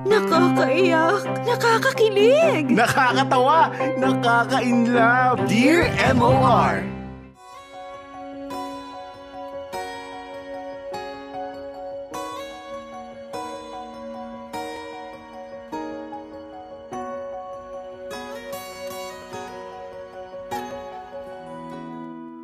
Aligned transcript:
Nakakaiyak, 0.00 1.28
nakakakilig, 1.44 2.72
Nakakatawa, 2.72 3.68
nakaka-inlove. 4.00 5.44
Dear 5.44 5.92
MOR. 6.16 6.80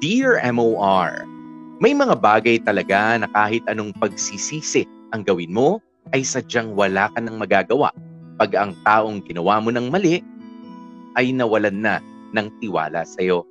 Dear 0.05 0.37
MOR, 0.53 1.25
may 1.81 1.97
mga 1.97 2.21
bagay 2.21 2.61
talaga 2.61 3.17
na 3.17 3.25
kahit 3.33 3.65
anong 3.65 3.97
pagsisisi 3.97 4.85
ang 5.17 5.25
gawin 5.25 5.57
mo 5.57 5.81
ay 6.15 6.23
sadyang 6.23 6.77
wala 6.77 7.11
ka 7.11 7.19
nang 7.19 7.41
magagawa 7.41 7.91
pag 8.37 8.53
ang 8.55 8.77
taong 8.85 9.25
ginawa 9.25 9.59
mo 9.59 9.73
ng 9.73 9.89
mali 9.89 10.21
ay 11.17 11.33
nawalan 11.33 11.81
na 11.81 11.95
ng 12.37 12.53
tiwala 12.61 13.03
sa 13.03 13.25
iyo. 13.25 13.49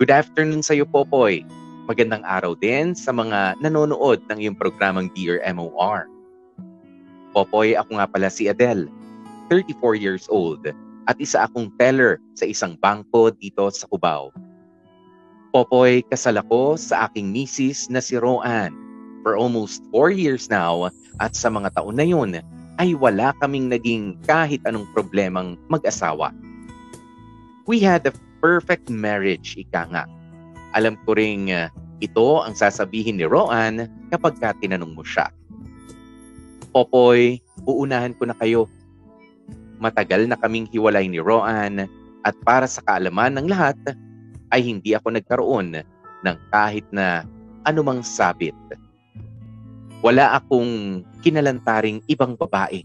Good 0.00 0.10
afternoon 0.10 0.64
sa 0.64 0.74
iyo, 0.74 0.88
Popoy. 0.88 1.44
Magandang 1.84 2.24
araw 2.24 2.56
din 2.56 2.96
sa 2.96 3.12
mga 3.12 3.60
nanonood 3.60 4.24
ng 4.32 4.38
iyong 4.40 4.56
programang 4.56 5.12
Dear 5.12 5.44
MOR. 5.52 6.08
Popoy, 7.36 7.76
ako 7.76 8.00
nga 8.00 8.08
pala 8.08 8.32
si 8.32 8.48
Adele, 8.48 8.88
34 9.52 10.00
years 10.00 10.24
old, 10.32 10.64
at 11.04 11.16
isa 11.20 11.44
akong 11.44 11.68
teller 11.76 12.16
sa 12.32 12.48
isang 12.48 12.80
bangko 12.80 13.28
dito 13.36 13.68
sa 13.68 13.84
Cubao. 13.84 14.32
Popoy, 15.52 16.00
kasal 16.08 16.40
ako 16.40 16.80
sa 16.80 17.06
aking 17.06 17.28
misis 17.28 17.92
na 17.92 18.00
si 18.00 18.16
Roan 18.16 18.83
for 19.24 19.40
almost 19.40 19.80
4 19.90 20.12
years 20.12 20.52
now 20.52 20.92
at 21.18 21.32
sa 21.32 21.48
mga 21.48 21.72
taon 21.72 21.96
na 21.96 22.04
yun 22.04 22.38
ay 22.76 22.92
wala 22.92 23.32
kaming 23.40 23.72
naging 23.72 24.18
kahit 24.28 24.60
anong 24.68 24.84
problemang 24.92 25.56
mag-asawa. 25.72 26.34
We 27.64 27.80
had 27.80 28.04
a 28.04 28.12
perfect 28.44 28.92
marriage, 28.92 29.56
ika 29.56 29.88
nga. 29.88 30.04
Alam 30.76 31.00
ko 31.06 31.16
ring 31.16 31.48
uh, 31.48 31.72
ito 32.04 32.44
ang 32.44 32.52
sasabihin 32.52 33.16
ni 33.16 33.24
Roan 33.24 33.88
kapag 34.12 34.36
ka 34.42 34.52
tinanong 34.60 34.92
mo 34.92 35.00
siya. 35.06 35.32
Popoy, 36.74 37.40
uunahan 37.64 38.12
ko 38.18 38.28
na 38.28 38.36
kayo. 38.36 38.68
Matagal 39.78 40.26
na 40.28 40.36
kaming 40.36 40.68
hiwalay 40.68 41.06
ni 41.08 41.22
Roan 41.22 41.88
at 42.26 42.34
para 42.42 42.66
sa 42.66 42.82
kaalaman 42.82 43.38
ng 43.38 43.46
lahat, 43.46 43.78
ay 44.50 44.60
hindi 44.60 44.92
ako 44.92 45.14
nagkaroon 45.14 45.80
ng 46.24 46.36
kahit 46.50 46.84
na 46.90 47.22
anumang 47.64 48.04
sabit. 48.04 48.54
Wala 50.04 50.36
akong 50.36 51.00
kinalantaring 51.24 52.04
ibang 52.12 52.36
babae. 52.36 52.84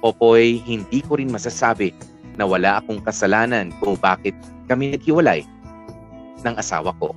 Popoy, 0.00 0.56
hindi 0.64 1.04
ko 1.04 1.20
rin 1.20 1.28
masasabi 1.28 1.92
na 2.40 2.48
wala 2.48 2.80
akong 2.80 3.04
kasalanan 3.04 3.68
kung 3.76 3.92
bakit 4.00 4.32
kami 4.72 4.96
naghiwalay 4.96 5.44
ng 6.48 6.54
asawa 6.56 6.96
ko. 6.96 7.12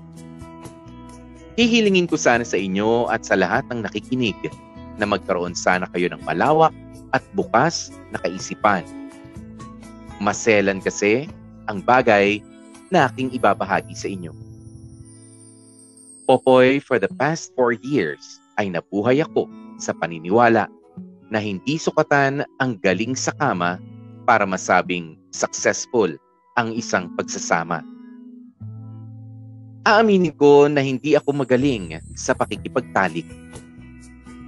Hihilingin 1.56 2.12
ko 2.12 2.20
sana 2.20 2.44
sa 2.44 2.60
inyo 2.60 3.08
at 3.08 3.24
sa 3.24 3.40
lahat 3.40 3.64
ng 3.72 3.88
nakikinig 3.88 4.36
na 5.00 5.08
magkaroon 5.08 5.56
sana 5.56 5.88
kayo 5.96 6.12
ng 6.12 6.20
malawak 6.28 6.76
at 7.16 7.24
bukas 7.32 7.96
na 8.12 8.20
kaisipan. 8.20 8.84
Maselan 10.20 10.84
kasi 10.84 11.32
ang 11.72 11.80
bagay 11.80 12.44
na 12.92 13.08
aking 13.08 13.32
ibabahagi 13.32 13.96
sa 13.96 14.12
inyo. 14.12 14.36
Popoy, 16.28 16.84
for 16.84 17.00
the 17.00 17.12
past 17.16 17.56
four 17.56 17.72
years 17.72 18.41
ay 18.60 18.74
nabuhay 18.74 19.24
ako 19.24 19.48
sa 19.78 19.96
paniniwala 19.96 20.68
na 21.32 21.40
hindi 21.40 21.80
sukatan 21.80 22.44
ang 22.60 22.72
galing 22.84 23.16
sa 23.16 23.32
kama 23.40 23.80
para 24.28 24.44
masabing 24.44 25.16
successful 25.32 26.12
ang 26.60 26.76
isang 26.76 27.08
pagsasama. 27.16 27.80
Aaminin 29.88 30.36
ko 30.38 30.70
na 30.70 30.84
hindi 30.84 31.18
ako 31.18 31.42
magaling 31.42 31.98
sa 32.14 32.38
pakikipagtalik. 32.38 33.26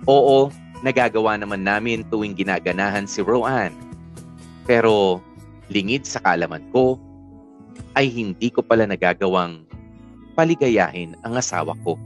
Oo, 0.06 0.54
nagagawa 0.86 1.40
naman 1.40 1.66
namin 1.66 2.06
tuwing 2.12 2.38
ginaganahan 2.38 3.10
si 3.10 3.24
Roan. 3.24 3.74
Pero 4.68 5.24
lingid 5.72 6.06
sa 6.06 6.22
kaalaman 6.22 6.62
ko 6.70 7.00
ay 7.98 8.12
hindi 8.12 8.54
ko 8.54 8.62
pala 8.62 8.86
nagagawang 8.86 9.66
paligayahin 10.38 11.18
ang 11.26 11.40
asawa 11.40 11.74
ko. 11.82 11.98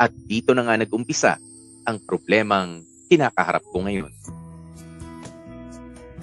At 0.00 0.10
dito 0.26 0.50
na 0.52 0.66
nga 0.66 0.74
nag-umpisa 0.74 1.38
ang 1.86 2.00
problemang 2.02 2.82
kinakaharap 3.06 3.62
ko 3.70 3.84
ngayon. 3.86 4.10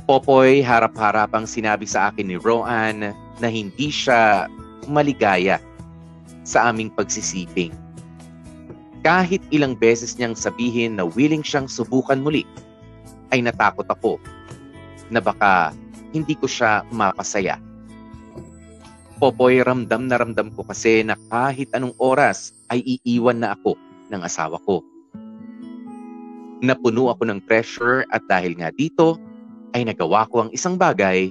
Popoy, 0.09 0.59
harap-harapang 0.59 1.47
sinabi 1.47 1.87
sa 1.87 2.11
akin 2.11 2.27
ni 2.27 2.35
Roan 2.35 3.15
na 3.15 3.47
hindi 3.47 3.87
siya 3.87 4.49
maligaya 4.89 5.61
sa 6.43 6.67
aming 6.73 6.91
pagsisiping. 6.91 7.71
Kahit 9.01 9.41
ilang 9.49 9.77
beses 9.77 10.19
niyang 10.19 10.35
sabihin 10.35 10.99
na 10.99 11.07
willing 11.07 11.45
siyang 11.45 11.69
subukan 11.69 12.19
muli, 12.19 12.43
ay 13.31 13.39
natakot 13.39 13.87
ako 13.87 14.19
na 15.07 15.23
baka 15.23 15.71
hindi 16.11 16.35
ko 16.35 16.45
siya 16.45 16.83
mapasaya 16.91 17.55
Popoy, 19.21 19.61
ramdam 19.61 20.09
na 20.09 20.17
ramdam 20.17 20.49
ko 20.49 20.65
kasi 20.65 21.05
na 21.05 21.13
kahit 21.29 21.69
anong 21.77 21.93
oras 22.01 22.57
ay 22.73 22.81
iiwan 22.81 23.37
na 23.37 23.53
ako 23.53 23.77
ng 24.09 24.17
asawa 24.25 24.57
ko. 24.65 24.81
Napuno 26.65 27.13
ako 27.13 27.29
ng 27.29 27.45
pressure 27.45 28.01
at 28.09 28.25
dahil 28.25 28.57
nga 28.57 28.73
dito 28.73 29.21
ay 29.77 29.85
nagawa 29.85 30.25
ko 30.25 30.41
ang 30.41 30.49
isang 30.49 30.73
bagay 30.73 31.29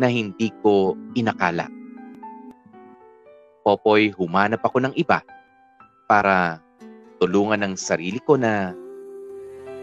na 0.00 0.08
hindi 0.08 0.48
ko 0.64 0.96
inakala. 1.12 1.68
Popoy, 3.68 4.16
humanap 4.16 4.64
ako 4.64 4.80
ng 4.80 4.96
iba 4.96 5.20
para 6.08 6.56
tulungan 7.20 7.60
ng 7.60 7.74
sarili 7.76 8.16
ko 8.24 8.40
na 8.40 8.72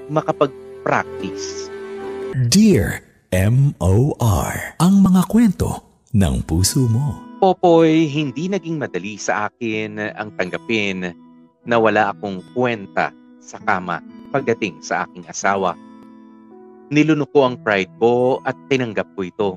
makapag-practice. 0.10 1.70
Dear 2.50 3.06
M.O.R. 3.30 4.74
Ang 4.82 5.06
mga 5.06 5.22
kwento 5.30 5.86
ng 6.18 6.42
puso 6.42 6.90
mo. 6.90 7.27
Popoy, 7.38 8.10
hindi 8.10 8.50
naging 8.50 8.82
madali 8.82 9.14
sa 9.14 9.46
akin 9.46 10.02
ang 10.18 10.34
tanggapin 10.42 11.14
na 11.70 11.78
wala 11.78 12.10
akong 12.10 12.42
kwenta 12.58 13.14
sa 13.38 13.62
kama 13.62 14.02
pagdating 14.34 14.82
sa 14.82 15.06
aking 15.06 15.22
asawa. 15.30 15.78
Nilunok 16.90 17.30
ko 17.30 17.46
ang 17.46 17.62
pride 17.62 17.94
ko 18.02 18.42
at 18.42 18.58
tinanggap 18.74 19.06
ko 19.14 19.22
ito. 19.22 19.50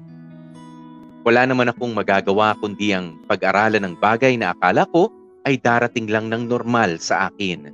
Wala 1.24 1.48
naman 1.48 1.72
akong 1.72 1.96
magagawa 1.96 2.52
kundi 2.60 2.92
ang 2.92 3.16
pag-aralan 3.24 3.80
ng 3.88 3.96
bagay 3.96 4.36
na 4.36 4.52
akala 4.52 4.84
ko 4.92 5.08
ay 5.48 5.56
darating 5.56 6.04
lang 6.04 6.28
ng 6.28 6.52
normal 6.52 7.00
sa 7.00 7.32
akin. 7.32 7.72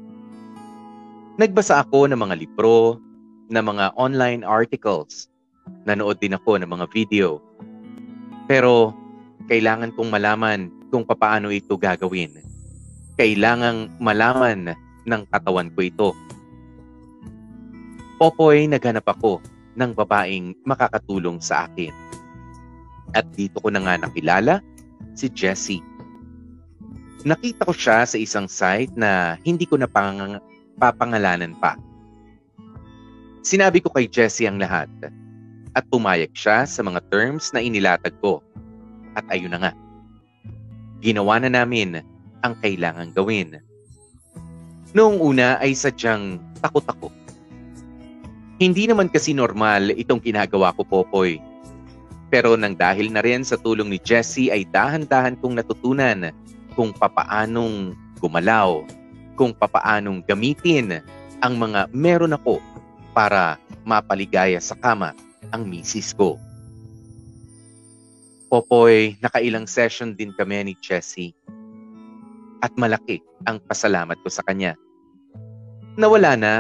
Nagbasa 1.35 1.83
ako 1.83 2.07
ng 2.07 2.21
mga 2.23 2.47
libro, 2.47 3.03
ng 3.51 3.65
mga 3.75 3.91
online 3.99 4.47
articles, 4.47 5.27
nanood 5.83 6.23
din 6.23 6.39
ako 6.39 6.63
ng 6.63 6.71
mga 6.71 6.87
video. 6.95 7.43
Pero 8.47 8.95
kailangan 9.47 9.95
kong 9.95 10.11
malaman 10.11 10.71
kung 10.91 11.07
papaano 11.07 11.51
ito 11.55 11.79
gagawin. 11.79 12.35
Kailangang 13.17 13.89
malaman 14.03 14.75
ng 15.07 15.23
katawan 15.31 15.71
ko 15.73 15.81
ito. 15.81 16.09
Popoy, 18.19 18.67
naghanap 18.67 19.07
ako 19.07 19.41
ng 19.77 19.93
babaeng 19.95 20.57
makakatulong 20.67 21.39
sa 21.39 21.71
akin. 21.71 21.93
At 23.15 23.29
dito 23.39 23.63
ko 23.63 23.71
na 23.71 23.81
nga 23.81 23.95
nakilala 23.97 24.61
si 25.15 25.31
Jessie. 25.31 25.85
Nakita 27.23 27.65
ko 27.65 27.73
siya 27.73 28.05
sa 28.05 28.17
isang 28.19 28.47
site 28.51 28.93
na 28.95 29.41
hindi 29.47 29.65
ko 29.65 29.79
na 29.79 29.89
pang- 29.89 30.43
papangalanan 30.77 31.57
pa. 31.57 31.79
Sinabi 33.47 33.79
ko 33.79 33.95
kay 33.95 34.11
Jessie 34.11 34.51
ang 34.51 34.59
lahat 34.59 34.91
at 35.77 35.85
pumayag 35.93 36.33
siya 36.35 36.67
sa 36.67 36.81
mga 36.83 36.99
terms 37.13 37.55
na 37.55 37.63
inilatag 37.63 38.17
ko 38.25 38.43
at 39.17 39.25
ayun 39.33 39.57
na 39.57 39.69
nga. 39.69 39.73
Ginawa 41.01 41.41
na 41.41 41.51
namin 41.51 42.05
ang 42.45 42.55
kailangang 42.61 43.17
gawin. 43.17 43.59
Noong 44.93 45.19
una 45.19 45.57
ay 45.61 45.73
sadyang 45.73 46.41
takot 46.61 46.85
ako. 46.85 47.09
Hindi 48.57 48.89
naman 48.89 49.13
kasi 49.13 49.37
normal 49.37 49.93
itong 49.93 50.25
ginagawa 50.25 50.73
ko, 50.73 50.85
Popoy. 50.85 51.37
Pero 52.33 52.57
nang 52.57 52.73
dahil 52.73 53.13
na 53.13 53.21
rin 53.21 53.45
sa 53.45 53.61
tulong 53.61 53.93
ni 53.93 54.01
Jessie 54.01 54.49
ay 54.49 54.65
dahan-dahan 54.73 55.37
kong 55.41 55.61
natutunan 55.61 56.33
kung 56.73 56.97
papaanong 56.97 57.93
gumalaw, 58.19 58.81
kung 59.37 59.53
papaanong 59.53 60.25
gamitin 60.25 61.05
ang 61.45 61.61
mga 61.61 61.93
meron 61.93 62.33
ako 62.33 62.59
para 63.13 63.61
mapaligaya 63.85 64.59
sa 64.59 64.75
kama 64.77 65.13
ang 65.53 65.69
misis 65.69 66.17
ko. 66.17 66.41
Popoy, 68.47 69.19
nakailang 69.19 69.67
session 69.67 70.15
din 70.15 70.31
kami 70.31 70.71
ni 70.71 70.75
Jessie. 70.79 71.35
At 72.63 72.71
malaki 72.79 73.19
ang 73.43 73.59
pasalamat 73.67 74.23
ko 74.23 74.31
sa 74.31 74.47
kanya. 74.47 74.79
Nawala 75.99 76.39
na 76.39 76.55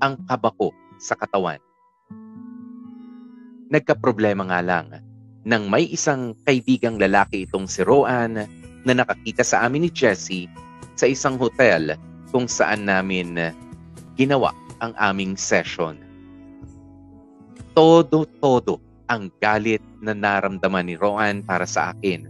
ang 0.00 0.16
kaba 0.24 0.48
ko 0.56 0.72
sa 0.96 1.12
katawan. 1.12 1.60
Nagka-problema 3.68 4.48
nga 4.48 4.60
lang 4.64 4.86
nang 5.44 5.68
may 5.68 5.86
isang 5.92 6.32
kaibigang 6.48 6.96
lalaki 6.96 7.44
itong 7.44 7.68
si 7.68 7.84
Roan 7.84 8.48
na 8.86 8.92
nakakita 8.96 9.44
sa 9.44 9.66
amin 9.68 9.86
ni 9.86 9.90
Jessie 9.92 10.48
sa 10.96 11.04
isang 11.04 11.36
hotel 11.36 12.00
kung 12.32 12.48
saan 12.48 12.88
namin 12.88 13.36
ginawa 14.16 14.56
ang 14.80 14.96
aming 14.96 15.36
session. 15.36 16.00
Todo-todo 17.76 18.85
ang 19.06 19.30
galit 19.38 19.82
na 20.02 20.12
naramdaman 20.14 20.86
ni 20.86 20.94
Roan 20.98 21.42
para 21.46 21.66
sa 21.66 21.94
akin. 21.94 22.26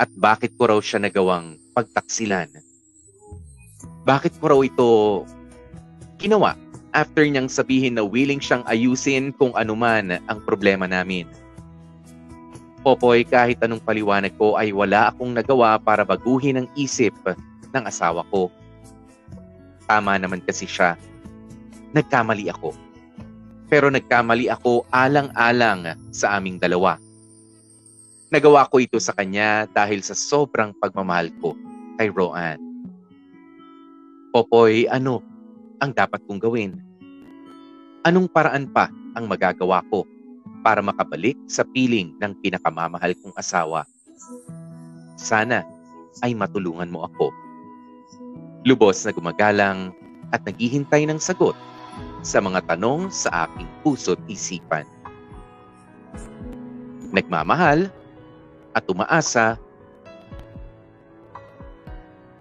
At 0.00 0.10
bakit 0.18 0.54
ko 0.58 0.72
raw 0.72 0.80
siya 0.82 1.02
nagawang 1.02 1.60
pagtaksilan? 1.76 2.50
Bakit 4.02 4.42
ko 4.42 4.44
raw 4.50 4.60
ito 4.66 4.90
ginawa 6.18 6.58
after 6.92 7.24
niyang 7.24 7.48
sabihin 7.48 7.96
na 7.96 8.04
willing 8.04 8.38
siyang 8.38 8.62
ayusin 8.68 9.32
kung 9.36 9.52
anuman 9.56 10.20
ang 10.28 10.38
problema 10.44 10.84
namin. 10.84 11.24
Popoy, 12.82 13.22
kahit 13.22 13.62
anong 13.62 13.82
paliwanag 13.82 14.34
ko 14.34 14.58
ay 14.58 14.74
wala 14.74 15.14
akong 15.14 15.32
nagawa 15.32 15.78
para 15.78 16.02
baguhin 16.02 16.62
ang 16.62 16.68
isip 16.74 17.14
ng 17.70 17.84
asawa 17.86 18.26
ko. 18.28 18.50
Tama 19.86 20.18
naman 20.18 20.42
kasi 20.42 20.66
siya. 20.66 20.98
Nagkamali 21.94 22.50
ako. 22.50 22.74
Pero 23.72 23.88
nagkamali 23.88 24.52
ako 24.52 24.84
alang-alang 24.92 25.96
sa 26.12 26.36
aming 26.36 26.60
dalawa. 26.60 27.00
Nagawa 28.28 28.68
ko 28.68 28.84
ito 28.84 29.00
sa 29.00 29.16
kanya 29.16 29.64
dahil 29.72 30.04
sa 30.04 30.12
sobrang 30.12 30.76
pagmamahal 30.76 31.32
ko 31.40 31.56
kay 31.96 32.12
Roan. 32.12 32.60
Popoy, 34.28 34.84
ano 34.92 35.24
ang 35.80 35.96
dapat 35.96 36.20
kong 36.28 36.36
gawin? 36.36 36.76
Anong 38.04 38.28
paraan 38.28 38.68
pa 38.68 38.92
ang 39.16 39.24
magagawa 39.24 39.80
ko 39.88 40.04
para 40.60 40.84
makabalik 40.84 41.40
sa 41.48 41.64
piling 41.64 42.12
ng 42.20 42.32
pinakamamahal 42.44 43.16
kong 43.24 43.32
asawa? 43.40 43.88
Sana 45.16 45.64
ay 46.20 46.36
matulungan 46.36 46.92
mo 46.92 47.08
ako. 47.08 47.32
Lubos 48.68 49.00
na 49.08 49.16
gumagalang 49.16 49.96
at 50.28 50.44
naghihintay 50.44 51.08
ng 51.08 51.16
sagot 51.16 51.56
sa 52.22 52.38
mga 52.38 52.62
tanong 52.70 53.10
sa 53.10 53.50
aking 53.50 53.66
puso't 53.82 54.18
isipan. 54.30 54.86
Nagmamahal 57.10 57.90
at 58.72 58.84
umaasa, 58.88 59.58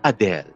Adele. 0.05 0.50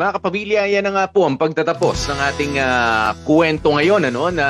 Mga 0.00 0.16
kapamilya, 0.16 0.64
yan 0.64 0.88
na 0.88 0.96
nga 0.96 1.06
po 1.12 1.28
ang 1.28 1.36
pagtatapos 1.36 2.08
ng 2.08 2.20
ating 2.32 2.54
uh, 2.56 3.12
kwento 3.28 3.68
ngayon 3.68 4.08
ano 4.08 4.32
na 4.32 4.48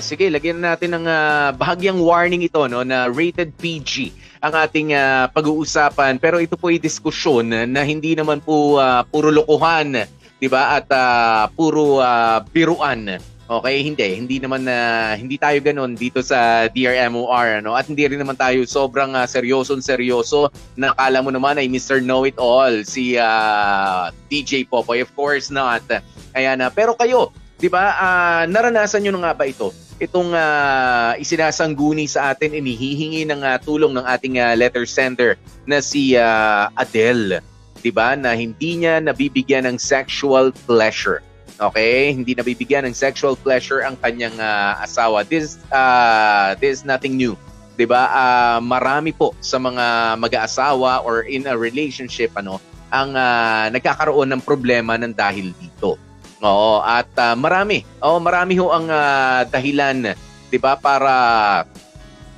sige, 0.00 0.32
lagyan 0.32 0.64
natin 0.64 0.96
ng 0.96 1.04
uh, 1.04 1.52
bahagyang 1.52 2.00
warning 2.00 2.40
ito 2.40 2.64
no 2.72 2.80
na 2.80 3.04
rated 3.04 3.52
PG 3.60 4.16
ang 4.40 4.56
ating 4.56 4.96
uh, 4.96 5.28
pag-uusapan 5.28 6.16
pero 6.16 6.40
ito 6.40 6.56
po 6.56 6.72
ay 6.72 6.80
diskusyon 6.80 7.52
na 7.68 7.84
hindi 7.84 8.16
naman 8.16 8.40
po 8.40 8.80
uh, 8.80 9.04
puro 9.04 9.28
lokohan, 9.28 10.08
'di 10.40 10.48
ba? 10.48 10.80
At 10.80 10.88
uh, 10.88 11.52
puro 11.52 12.00
uh, 12.00 12.40
biruan 12.40 13.20
Okay, 13.50 13.82
hindi. 13.82 14.08
Hindi 14.14 14.36
naman 14.38 14.62
na 14.62 14.78
uh, 14.78 15.12
hindi 15.18 15.34
tayo 15.34 15.58
ganoon 15.58 15.98
dito 15.98 16.22
sa 16.22 16.70
DRMOR 16.70 17.58
ano 17.58 17.74
at 17.74 17.90
hindi 17.90 18.06
rin 18.06 18.22
naman 18.22 18.38
tayo 18.38 18.62
sobrang 18.62 19.18
uh, 19.18 19.26
seryoso 19.26 19.74
seryoso 19.82 20.46
na 20.78 20.94
akala 20.94 21.26
mo 21.26 21.34
naman 21.34 21.58
ay 21.58 21.66
Mr. 21.66 21.98
Know 21.98 22.22
It 22.22 22.38
All 22.38 22.86
si 22.86 23.18
uh, 23.18 24.14
DJ 24.30 24.70
Popoy. 24.70 25.02
Of 25.02 25.10
course 25.18 25.50
not. 25.50 25.82
Ayan 26.38 26.62
na. 26.62 26.70
Uh, 26.70 26.72
pero 26.72 26.94
kayo, 26.94 27.34
'di 27.58 27.66
ba? 27.66 27.98
Uh, 27.98 28.42
naranasan 28.46 29.02
niyo 29.02 29.18
na 29.18 29.26
nga 29.26 29.42
ba 29.42 29.44
ito? 29.50 29.74
Itong 29.98 30.30
uh, 30.34 31.18
isinasangguni 31.18 32.06
sa 32.06 32.34
atin, 32.34 32.54
inihihingi 32.54 33.26
ng 33.26 33.42
uh, 33.42 33.58
tulong 33.58 33.90
ng 33.90 34.06
ating 34.06 34.38
uh, 34.38 34.54
letter 34.54 34.86
sender 34.86 35.34
na 35.66 35.82
si 35.82 36.14
uh, 36.14 36.70
Adele, 36.78 37.42
'di 37.82 37.90
ba? 37.90 38.14
Na 38.14 38.38
hindi 38.38 38.78
niya 38.78 39.02
nabibigyan 39.02 39.66
ng 39.66 39.82
sexual 39.82 40.54
pleasure 40.70 41.18
Okay? 41.56 42.12
Hindi 42.12 42.34
nabibigyan 42.34 42.88
ng 42.88 42.96
sexual 42.96 43.38
pleasure 43.38 43.84
ang 43.86 43.98
kanyang 44.00 44.36
uh, 44.36 44.82
asawa. 44.82 45.22
This 45.26 45.58
uh, 45.70 46.58
this 46.58 46.80
is 46.80 46.82
nothing 46.82 47.14
new. 47.18 47.38
'Di 47.76 47.86
ba? 47.88 48.08
Uh, 48.12 48.58
marami 48.60 49.14
po 49.16 49.32
sa 49.40 49.56
mga 49.56 50.16
mag-aasawa 50.20 51.06
or 51.06 51.24
in 51.24 51.48
a 51.48 51.54
relationship 51.56 52.32
ano 52.36 52.60
ang 52.92 53.16
uh, 53.16 53.72
nagkakaroon 53.72 54.28
ng 54.36 54.42
problema 54.44 55.00
ng 55.00 55.16
dahil 55.16 55.56
dito. 55.56 55.96
Oo, 56.42 56.82
at 56.82 57.08
uh, 57.16 57.32
marami. 57.38 57.86
Oh, 58.02 58.20
marami 58.20 58.58
ho 58.60 58.68
ang 58.74 58.90
uh, 58.90 59.46
dahilan, 59.48 60.12
'di 60.50 60.58
ba, 60.60 60.76
para 60.76 61.14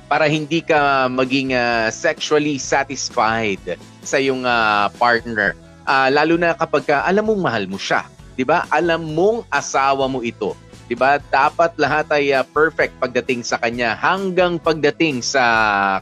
para 0.05 0.29
hindi 0.29 0.61
ka 0.61 1.09
maging 1.09 1.57
uh, 1.57 1.89
sexually 1.89 2.61
satisfied 2.61 3.59
sa 4.05 4.21
iyong 4.21 4.45
uh, 4.45 4.87
partner. 5.01 5.57
Uh, 5.85 6.09
lalo 6.13 6.37
na 6.37 6.53
kapag 6.53 6.85
uh, 6.93 7.01
alam 7.03 7.25
mong 7.25 7.41
mahal 7.41 7.65
mo 7.65 7.81
siya. 7.81 8.05
'Di 8.35 8.43
ba? 8.43 8.67
Alam 8.69 9.15
mong 9.15 9.47
asawa 9.49 10.05
mo 10.05 10.21
ito. 10.21 10.53
'Di 10.85 10.95
ba? 10.95 11.17
Dapat 11.17 11.79
lahat 11.79 12.07
ay 12.13 12.35
uh, 12.35 12.45
perfect 12.45 12.95
pagdating 13.01 13.41
sa 13.41 13.57
kanya 13.57 13.95
hanggang 13.97 14.61
pagdating 14.61 15.23
sa 15.23 15.43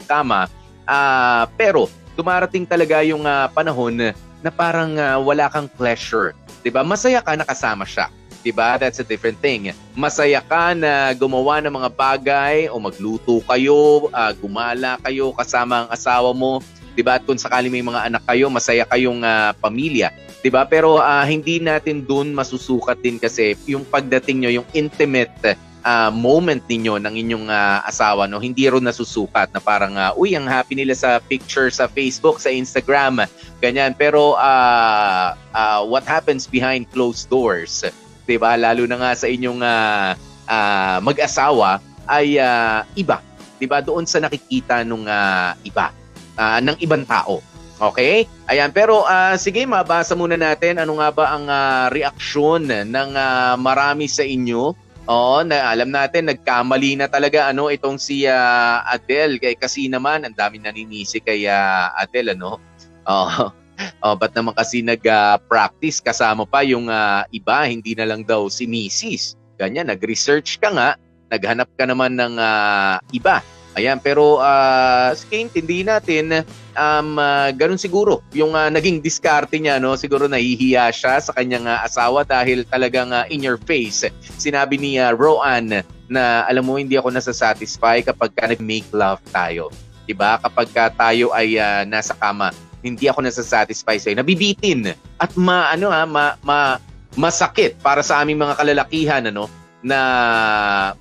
kama. 0.10 0.50
Uh, 0.84 1.48
pero 1.56 1.88
dumarating 2.20 2.68
talaga 2.68 3.00
yung 3.02 3.24
uh, 3.24 3.48
panahon 3.54 4.14
na 4.44 4.50
parang 4.52 5.00
uh, 5.00 5.18
wala 5.24 5.48
kang 5.48 5.72
pleasure. 5.72 6.36
'Di 6.62 6.74
ba? 6.74 6.84
Masaya 6.84 7.24
ka 7.24 7.38
nakasama 7.38 7.88
siya. 7.88 8.12
'di 8.44 8.52
ba? 8.52 8.76
That's 8.76 9.00
a 9.00 9.08
different 9.08 9.40
thing. 9.40 9.72
Masaya 9.96 10.44
ka 10.44 10.76
na 10.76 11.16
gumawa 11.16 11.64
ng 11.64 11.72
mga 11.72 11.90
bagay 11.96 12.58
o 12.68 12.76
magluto 12.78 13.40
kayo, 13.48 14.12
uh, 14.12 14.32
gumala 14.36 15.00
kayo 15.00 15.32
kasama 15.32 15.88
ang 15.88 15.90
asawa 15.90 16.36
mo, 16.36 16.60
'di 16.94 17.02
ba? 17.02 17.18
At 17.18 17.24
kung 17.24 17.40
sakali 17.40 17.72
may 17.72 17.82
mga 17.82 18.12
anak 18.12 18.24
kayo, 18.28 18.52
masaya 18.52 18.84
kayong 18.84 19.24
uh, 19.24 19.56
pamilya. 19.64 20.12
'Di 20.44 20.52
ba? 20.52 20.68
Pero 20.68 21.00
uh, 21.00 21.24
hindi 21.24 21.64
natin 21.64 22.04
doon 22.04 22.36
masusukat 22.36 23.00
din 23.00 23.16
kasi 23.16 23.56
yung 23.64 23.88
pagdating 23.88 24.44
nyo, 24.44 24.52
yung 24.60 24.68
intimate 24.76 25.56
uh, 25.88 26.12
moment 26.12 26.60
ninyo 26.68 27.00
ng 27.00 27.16
inyong 27.16 27.48
uh, 27.48 27.80
asawa 27.88 28.28
no? 28.28 28.44
Hindi 28.44 28.68
ro 28.68 28.84
nasusukat 28.84 29.56
na 29.56 29.64
parang 29.64 29.96
uh, 29.96 30.12
uy 30.20 30.36
ang 30.36 30.46
happy 30.46 30.76
nila 30.76 30.92
sa 31.00 31.24
picture 31.24 31.72
sa 31.72 31.88
Facebook 31.88 32.44
sa 32.44 32.52
Instagram 32.52 33.24
ganyan. 33.64 33.96
Pero 33.96 34.36
uh, 34.36 35.32
uh, 35.56 35.82
what 35.88 36.04
happens 36.04 36.44
behind 36.44 36.92
closed 36.92 37.32
doors 37.32 37.88
'di 38.28 38.36
ba 38.40 38.60
lalo 38.60 38.84
na 38.84 39.00
nga 39.00 39.12
sa 39.16 39.28
inyong 39.32 39.64
uh, 39.64 40.12
uh, 40.48 40.98
mag-asawa 41.04 41.80
ay 42.08 42.36
uh, 42.40 42.84
iba 43.00 43.24
'di 43.60 43.68
ba 43.68 43.80
doon 43.80 44.04
sa 44.04 44.20
nakikita 44.20 44.84
nung 44.84 45.08
uh, 45.08 45.56
iba 45.64 45.92
uh, 46.36 46.60
ng 46.60 46.76
ibang 46.84 47.08
tao 47.08 47.40
Okay? 47.82 48.30
Ayan, 48.50 48.70
pero 48.70 49.06
uh, 49.06 49.34
sige, 49.40 49.66
mabasa 49.66 50.14
muna 50.14 50.38
natin 50.38 50.78
ano 50.78 51.02
nga 51.02 51.10
ba 51.10 51.26
ang 51.34 51.46
uh, 51.50 51.88
reaksyon 51.90 52.70
ng 52.70 53.10
uh, 53.18 53.56
marami 53.58 54.06
sa 54.06 54.22
inyo. 54.22 54.78
Oo, 55.04 55.44
na 55.44 55.68
alam 55.68 55.92
natin 55.92 56.32
nagkamali 56.32 56.96
na 56.96 57.12
talaga 57.12 57.52
ano 57.52 57.68
itong 57.68 58.00
si 58.00 58.24
uh, 58.24 58.80
Adele 58.88 59.36
kay 59.36 59.60
kasi 59.60 59.92
naman 59.92 60.24
ang 60.24 60.32
dami 60.32 60.64
naninisi 60.64 61.20
kay 61.20 61.44
uh, 61.44 61.92
Adele 62.00 62.40
ano. 62.40 62.56
Oh, 63.04 63.52
oh, 64.06 64.16
ba't 64.16 64.32
naman 64.32 64.56
kasi 64.56 64.80
nag-practice 64.80 66.00
uh, 66.00 66.04
kasama 66.08 66.48
pa 66.48 66.64
yung 66.64 66.88
uh, 66.88 67.28
iba, 67.36 67.68
hindi 67.68 67.98
na 68.00 68.08
lang 68.08 68.24
daw 68.24 68.48
si 68.48 68.64
Mrs. 68.64 69.36
Ganyan, 69.60 69.92
nag-research 69.92 70.64
ka 70.64 70.72
nga, 70.72 70.96
naghanap 71.28 71.68
ka 71.76 71.84
naman 71.84 72.16
ng 72.16 72.40
uh, 72.40 72.96
iba. 73.12 73.44
Ayan, 73.74 73.98
pero 73.98 74.38
uh, 74.38 75.10
sige, 75.18 75.42
intindihin 75.42 75.90
natin, 75.90 76.46
um, 76.78 77.18
uh, 77.18 77.50
ganun 77.58 77.82
siguro 77.82 78.22
yung 78.30 78.54
uh, 78.54 78.70
naging 78.70 79.02
diskarte 79.02 79.58
niya. 79.58 79.82
No? 79.82 79.98
Siguro 79.98 80.30
nahihiya 80.30 80.94
siya 80.94 81.18
sa 81.18 81.34
kanyang 81.34 81.66
uh, 81.66 81.82
asawa 81.82 82.22
dahil 82.22 82.70
talagang 82.70 83.10
uh, 83.10 83.26
in 83.34 83.42
your 83.42 83.58
face. 83.58 84.06
Sinabi 84.38 84.78
ni 84.78 85.02
uh, 85.02 85.10
Roan 85.18 85.82
na 86.06 86.24
alam 86.46 86.62
mo, 86.70 86.78
hindi 86.78 86.94
ako 87.02 87.18
nasasatisfy 87.18 88.06
kapag 88.06 88.38
ka 88.38 88.46
nag-make 88.46 88.86
love 88.94 89.22
tayo. 89.34 89.74
Diba? 90.06 90.38
Kapag 90.38 90.70
ka 90.70 90.94
tayo 90.94 91.34
ay 91.34 91.58
uh, 91.58 91.82
nasa 91.90 92.14
kama, 92.14 92.54
hindi 92.86 93.10
ako 93.10 93.26
nasasatisfy 93.26 93.98
sa'yo. 93.98 94.22
Nabibitin 94.22 94.94
at 95.18 95.34
ma, 95.34 95.74
ano, 95.74 95.90
ha, 95.90 96.06
ma, 96.06 96.38
ma, 96.46 96.78
masakit 97.18 97.80
para 97.82 98.06
sa 98.06 98.22
aming 98.22 98.38
mga 98.38 98.54
kalalakihan 98.58 99.24
ano 99.30 99.50
na 99.84 100.00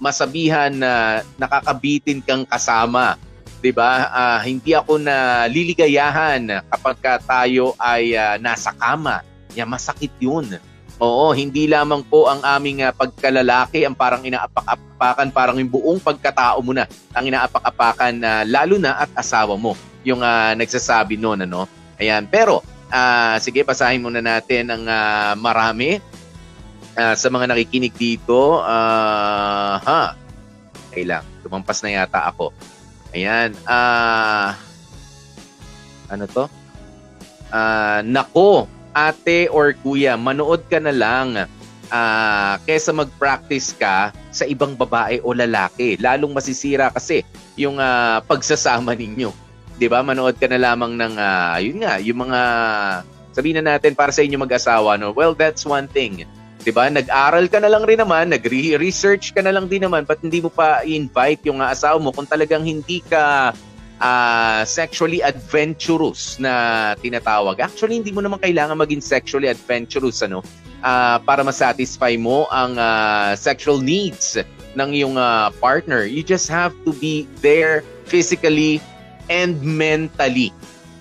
masabihan 0.02 0.74
na 0.74 1.22
nakakabitin 1.38 2.20
kang 2.20 2.42
kasama. 2.42 3.14
'Di 3.62 3.70
ba? 3.70 4.10
Uh, 4.10 4.40
hindi 4.42 4.74
ako 4.74 4.98
na 4.98 5.46
liligayahan 5.46 6.66
kapag 6.66 6.96
ka 6.98 7.12
tayo 7.22 7.78
ay 7.78 8.18
uh, 8.18 8.36
nasa 8.42 8.74
kama. 8.74 9.22
Ya 9.54 9.62
masakit 9.62 10.10
'yun. 10.18 10.58
Oo, 11.02 11.34
hindi 11.34 11.66
lamang 11.66 12.06
po 12.06 12.30
ang 12.30 12.42
aming 12.42 12.82
uh, 12.86 12.94
pagkalalaki 12.94 13.82
ang 13.82 13.94
parang 13.94 14.22
inaapak-apakan, 14.22 15.34
parang 15.34 15.58
yung 15.58 15.70
buong 15.70 15.98
pagkatao 15.98 16.62
mo 16.62 16.70
na 16.70 16.86
ang 17.10 17.26
inaapak-apakan 17.26 18.22
uh, 18.22 18.42
lalo 18.46 18.78
na 18.78 18.98
at 18.98 19.10
asawa 19.18 19.58
mo 19.58 19.74
yung 20.06 20.22
uh, 20.22 20.54
nagsasabi 20.58 21.18
noon 21.18 21.46
ano. 21.46 21.66
Ayan, 21.98 22.26
pero 22.26 22.62
uh, 22.90 23.36
sige 23.38 23.62
basahin 23.62 24.02
muna 24.02 24.22
natin 24.22 24.68
ang 24.70 24.84
uh, 24.86 25.32
marami 25.38 25.98
uh, 26.96 27.14
sa 27.16 27.28
mga 27.28 27.52
nakikinig 27.52 27.94
dito. 27.96 28.60
Uh, 28.60 29.76
ha. 29.82 30.16
Okay 30.92 31.08
lang, 31.08 31.24
lumampas 31.44 31.80
na 31.80 31.92
yata 31.92 32.28
ako. 32.28 32.52
Ayan, 33.12 33.52
ah 33.68 34.52
uh, 34.56 36.12
ano 36.12 36.24
to? 36.28 36.44
Uh, 37.52 38.00
nako, 38.04 38.68
ate 38.96 39.48
or 39.52 39.76
kuya, 39.76 40.16
manood 40.16 40.64
ka 40.68 40.80
na 40.80 40.92
lang 40.92 41.48
uh, 41.92 42.54
kesa 42.64 42.96
mag-practice 42.96 43.76
ka 43.76 44.12
sa 44.32 44.44
ibang 44.48 44.72
babae 44.72 45.20
o 45.20 45.36
lalaki. 45.36 46.00
Lalong 46.00 46.32
masisira 46.32 46.88
kasi 46.88 47.20
yung 47.60 47.76
uh, 47.76 48.24
pagsasama 48.24 48.96
ninyo. 48.96 49.32
'Di 49.76 49.86
ba? 49.92 50.00
Manood 50.00 50.40
ka 50.40 50.48
na 50.48 50.60
lamang 50.60 50.96
ng 50.96 51.14
uh, 51.16 51.56
yun 51.60 51.84
nga, 51.84 52.00
yung 52.00 52.24
mga 52.28 52.40
sabihin 53.32 53.60
na 53.60 53.76
natin 53.76 53.92
para 53.96 54.12
sa 54.12 54.24
inyo 54.24 54.40
mag-asawa 54.40 54.96
no. 54.96 55.12
Well, 55.12 55.36
that's 55.36 55.64
one 55.68 55.88
thing. 55.88 56.24
'Di 56.62 56.70
ba? 56.70 56.86
Nag-aral 56.86 57.50
ka 57.50 57.58
na 57.58 57.70
lang 57.70 57.82
rin 57.82 57.98
naman, 57.98 58.30
nag-research 58.30 59.34
ka 59.34 59.42
na 59.42 59.50
lang 59.50 59.66
din 59.66 59.82
naman, 59.82 60.06
but 60.06 60.22
hindi 60.22 60.38
mo 60.38 60.48
pa 60.48 60.86
invite 60.86 61.42
yung 61.50 61.58
asawa 61.58 61.98
mo 61.98 62.14
kung 62.14 62.26
talagang 62.26 62.62
hindi 62.62 63.02
ka 63.02 63.50
uh, 63.98 64.62
sexually 64.62 65.22
adventurous 65.22 66.38
na 66.38 66.94
tinatawag. 67.02 67.58
Actually, 67.58 67.98
hindi 67.98 68.14
mo 68.14 68.22
naman 68.22 68.38
kailangan 68.38 68.78
maging 68.78 69.02
sexually 69.02 69.50
adventurous 69.50 70.22
ano 70.22 70.46
uh, 70.86 71.18
para 71.22 71.42
ma-satisfy 71.42 72.14
mo 72.18 72.46
ang 72.50 72.78
uh, 72.78 73.34
sexual 73.34 73.82
needs 73.82 74.38
ng 74.78 74.90
iyong 74.94 75.18
uh, 75.18 75.50
partner. 75.58 76.06
You 76.06 76.22
just 76.22 76.46
have 76.46 76.74
to 76.86 76.94
be 76.94 77.26
there 77.42 77.86
physically 78.06 78.82
and 79.26 79.58
mentally. 79.62 80.50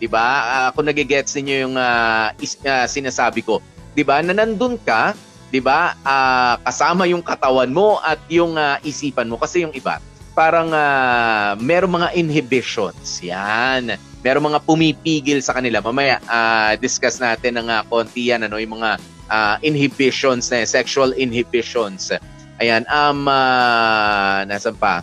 'Di 0.01 0.10
ba? 0.10 0.27
Uh, 0.46 0.70
kung 0.74 0.89
nagigets 0.89 1.38
niyo 1.38 1.70
yung 1.70 1.75
uh, 1.77 2.34
is, 2.41 2.58
uh, 2.65 2.89
sinasabi 2.89 3.46
ko, 3.46 3.62
'di 3.94 4.01
ba? 4.01 4.22
Na 4.25 4.34
nandun 4.34 4.82
ka, 4.82 5.13
'di 5.51 5.60
ba? 5.60 5.93
Uh, 6.01 6.55
kasama 6.63 7.05
yung 7.05 7.22
katawan 7.22 7.70
mo 7.70 8.00
at 8.00 8.17
yung 8.31 8.55
uh, 8.55 8.79
isipan 8.81 9.27
mo 9.27 9.36
kasi 9.36 9.67
yung 9.67 9.75
iba 9.75 10.00
parang 10.31 10.72
uh, 10.72 11.60
merong 11.60 12.01
mga 12.01 12.10
inhibitions. 12.15 13.20
Yan. 13.20 14.00
Merong 14.24 14.53
mga 14.53 14.60
pumipigil 14.63 15.43
sa 15.43 15.60
kanila. 15.60 15.84
Mamaya 15.84 16.24
uh, 16.24 16.74
discuss 16.79 17.20
natin 17.20 17.60
ng 17.60 17.67
uh, 17.67 17.84
konti 17.91 18.31
yan 18.31 18.48
ano 18.48 18.55
yung 18.55 18.79
mga 18.79 18.96
uh, 19.27 19.55
inhibitions 19.60 20.48
na 20.50 20.63
sexual 20.63 21.12
inhibitions. 21.20 22.13
Ayan, 22.62 22.86
um 22.93 23.25
uh, 23.25 24.46
nasan 24.46 24.77
pa? 24.77 25.01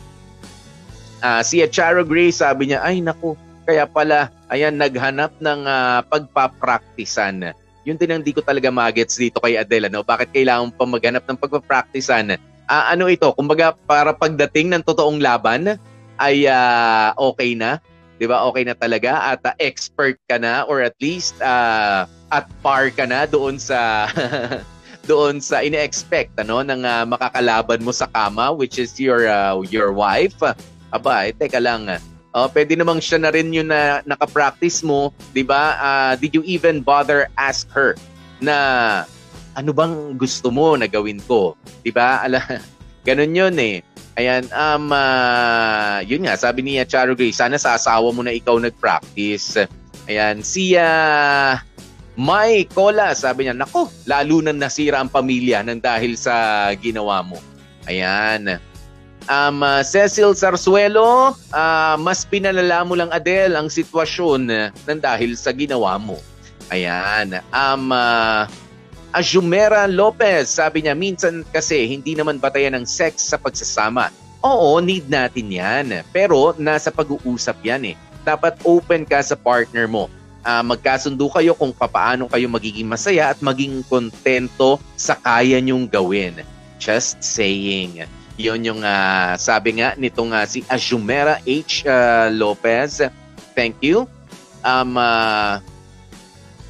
Uh, 1.18 1.42
si 1.42 1.58
Charo 1.66 2.06
Gray 2.06 2.30
sabi 2.30 2.70
niya, 2.70 2.78
ay 2.86 3.02
naku, 3.02 3.34
kaya 3.66 3.90
pala, 3.90 4.30
ayan, 4.46 4.78
naghanap 4.78 5.34
ng 5.42 5.66
uh, 5.66 6.00
pagpapraktisan. 6.06 7.50
Yun 7.86 7.98
din 8.00 8.10
ang 8.14 8.22
di 8.24 8.34
ko 8.34 8.42
talaga 8.42 8.72
magets 8.72 9.18
dito 9.18 9.38
kay 9.38 9.58
Adele. 9.60 9.90
No? 9.92 10.02
Bakit 10.02 10.34
kailangan 10.34 10.74
pa 10.74 10.84
maghanap 10.86 11.24
ng 11.26 11.38
pagpapraktisan? 11.38 12.38
uh, 12.68 12.84
ano 12.92 13.08
ito, 13.08 13.32
kumbaga 13.32 13.74
para 13.88 14.12
pagdating 14.12 14.70
ng 14.70 14.82
totoong 14.84 15.18
laban 15.18 15.80
ay 16.20 16.46
uh, 16.46 17.16
okay 17.16 17.56
na, 17.56 17.80
'di 18.20 18.28
ba? 18.28 18.44
Okay 18.52 18.68
na 18.68 18.76
talaga 18.76 19.34
at 19.34 19.40
uh, 19.42 19.56
expert 19.58 20.20
ka 20.28 20.36
na 20.36 20.68
or 20.68 20.84
at 20.84 20.94
least 21.00 21.40
uh, 21.40 22.04
at 22.28 22.46
par 22.60 22.92
ka 22.92 23.08
na 23.08 23.24
doon 23.24 23.56
sa 23.56 24.06
doon 25.10 25.40
sa 25.40 25.64
ine-expect 25.64 26.36
ano 26.36 26.60
ng 26.60 26.84
uh, 26.84 27.08
makakalaban 27.08 27.80
mo 27.80 27.96
sa 27.96 28.04
kama 28.12 28.52
which 28.52 28.76
is 28.76 29.00
your 29.00 29.26
uh, 29.26 29.56
your 29.72 29.90
wife. 29.96 30.36
Aba, 30.88 31.28
eh, 31.28 31.36
teka 31.36 31.60
lang. 31.60 31.88
Uh, 32.38 32.46
pwede 32.54 32.78
namang 32.78 33.02
siya 33.02 33.18
na 33.18 33.34
rin 33.34 33.50
yung 33.50 33.66
na 33.66 33.98
naka-practice 34.06 34.86
mo, 34.86 35.10
'di 35.34 35.42
ba? 35.42 35.74
Uh, 35.74 36.12
did 36.14 36.30
you 36.38 36.46
even 36.46 36.78
bother 36.78 37.26
ask 37.34 37.66
her 37.74 37.98
na 38.38 38.54
ano 39.58 39.74
bang 39.74 40.14
gusto 40.14 40.54
mo 40.54 40.78
na 40.78 40.86
gawin 40.86 41.18
ko? 41.26 41.58
'Di 41.82 41.90
ba? 41.90 42.18
Ala, 42.24 42.38
ganun 43.02 43.34
'yun 43.34 43.56
eh. 43.58 43.82
Ayan, 44.18 44.50
um, 44.50 44.90
uh, 44.90 46.02
yun 46.02 46.26
nga, 46.26 46.34
sabi 46.34 46.66
niya 46.66 46.82
Charo 46.86 47.14
Gray, 47.14 47.30
sana 47.30 47.54
sa 47.54 47.78
asawa 47.78 48.10
mo 48.10 48.26
na 48.26 48.34
ikaw 48.34 48.58
nag-practice. 48.58 49.62
Ayan, 50.10 50.42
siya 50.42 50.90
uh, 51.54 51.78
May 52.18 52.66
Cola, 52.66 53.14
sabi 53.14 53.46
niya, 53.46 53.54
nako, 53.54 53.86
lalo 54.10 54.42
na 54.42 54.50
nasira 54.50 54.98
ang 54.98 55.06
pamilya 55.06 55.62
nang 55.62 55.78
dahil 55.78 56.18
sa 56.18 56.66
ginawa 56.74 57.22
mo. 57.22 57.38
Ayan. 57.86 58.58
Um, 59.28 59.60
uh, 59.60 59.84
Cecil 59.84 60.32
Sarsuelo, 60.32 61.36
uh, 61.52 61.96
mas 62.00 62.24
pinalala 62.24 62.80
mo 62.88 62.96
lang 62.96 63.12
Adele 63.12 63.60
ang 63.60 63.68
sitwasyon 63.68 64.72
nang 64.88 65.00
dahil 65.04 65.36
sa 65.36 65.52
ginawa 65.52 66.00
mo. 66.00 66.16
Ayan. 66.72 67.36
Um, 67.52 67.92
uh, 67.92 68.48
Ajumera 69.12 69.88
Lopez, 69.88 70.52
sabi 70.52 70.84
niya, 70.84 70.92
minsan 70.92 71.40
kasi 71.48 71.88
hindi 71.88 72.12
naman 72.12 72.36
batayan 72.36 72.76
ng 72.76 72.84
sex 72.84 73.32
sa 73.32 73.40
pagsasama. 73.40 74.12
Oo, 74.44 74.80
need 74.84 75.08
natin 75.08 75.48
yan. 75.48 76.04
Pero 76.12 76.52
nasa 76.60 76.92
pag-uusap 76.92 77.56
yan 77.64 77.92
eh. 77.92 77.96
Dapat 78.24 78.60
open 78.68 79.08
ka 79.08 79.24
sa 79.24 79.32
partner 79.32 79.88
mo. 79.88 80.12
Uh, 80.44 80.64
magkasundo 80.64 81.28
kayo 81.32 81.56
kung 81.56 81.72
papaano 81.72 82.28
kayo 82.28 82.48
magiging 82.48 82.88
masaya 82.88 83.32
at 83.32 83.40
maging 83.40 83.80
kontento 83.88 84.76
sa 84.96 85.16
kaya 85.16 85.60
nyong 85.60 85.88
gawin. 85.88 86.44
Just 86.76 87.20
saying. 87.24 88.04
Yon 88.38 88.62
yung 88.62 88.86
uh, 88.86 89.34
sabi 89.34 89.82
nga 89.82 89.98
nitong 89.98 90.30
uh, 90.30 90.46
si 90.46 90.62
Ajumera 90.70 91.42
H. 91.42 91.82
Uh, 91.82 92.30
Lopez. 92.30 93.02
Thank 93.58 93.82
you. 93.82 94.06
Um, 94.62 94.94
uh, 94.94 95.58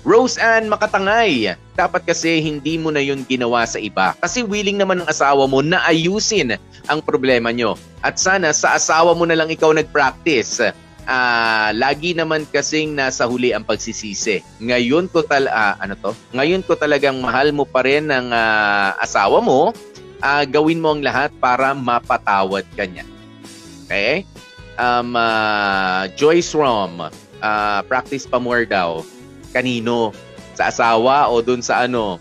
Rose 0.08 0.40
Ann 0.40 0.72
Makatangay, 0.72 1.52
dapat 1.76 2.08
kasi 2.08 2.40
hindi 2.40 2.80
mo 2.80 2.88
na 2.88 3.04
yun 3.04 3.28
ginawa 3.28 3.68
sa 3.68 3.76
iba. 3.76 4.16
Kasi 4.16 4.40
willing 4.40 4.80
naman 4.80 5.04
ng 5.04 5.08
asawa 5.12 5.44
mo 5.44 5.60
na 5.60 5.84
ayusin 5.84 6.56
ang 6.88 7.04
problema 7.04 7.52
nyo. 7.52 7.76
At 8.00 8.16
sana 8.16 8.56
sa 8.56 8.80
asawa 8.80 9.12
mo 9.12 9.28
na 9.28 9.36
lang 9.36 9.52
ikaw 9.52 9.68
nag-practice. 9.76 10.72
Uh, 11.04 11.68
lagi 11.76 12.16
naman 12.16 12.48
kasing 12.48 12.96
nasa 12.96 13.28
huli 13.28 13.52
ang 13.52 13.68
pagsisisi. 13.68 14.40
Ngayon 14.64 15.12
ko 15.12 15.20
tal 15.20 15.44
uh, 15.44 15.76
ano 15.76 15.92
to? 16.00 16.16
Ngayon 16.32 16.64
ko 16.64 16.76
talagang 16.80 17.20
mahal 17.20 17.52
mo 17.52 17.68
pa 17.68 17.84
rin 17.84 18.08
ng 18.08 18.32
uh, 18.32 18.96
asawa 19.04 19.44
mo. 19.44 19.76
Uh, 20.18 20.42
gawin 20.48 20.82
mo 20.82 20.98
ang 20.98 21.02
lahat 21.02 21.30
para 21.38 21.72
mapatawad 21.72 22.66
ka 22.74 22.84
niya. 22.84 23.06
Okay? 23.86 24.26
Um, 24.78 25.14
uh, 25.14 26.10
Joyce 26.18 26.54
Rom, 26.54 27.02
uh, 27.42 27.80
practice 27.86 28.26
pa 28.26 28.38
more 28.42 28.66
daw 28.66 29.02
kanino? 29.50 30.12
Sa 30.58 30.74
asawa 30.74 31.30
o 31.30 31.38
dun 31.38 31.62
sa 31.62 31.86
ano? 31.86 32.18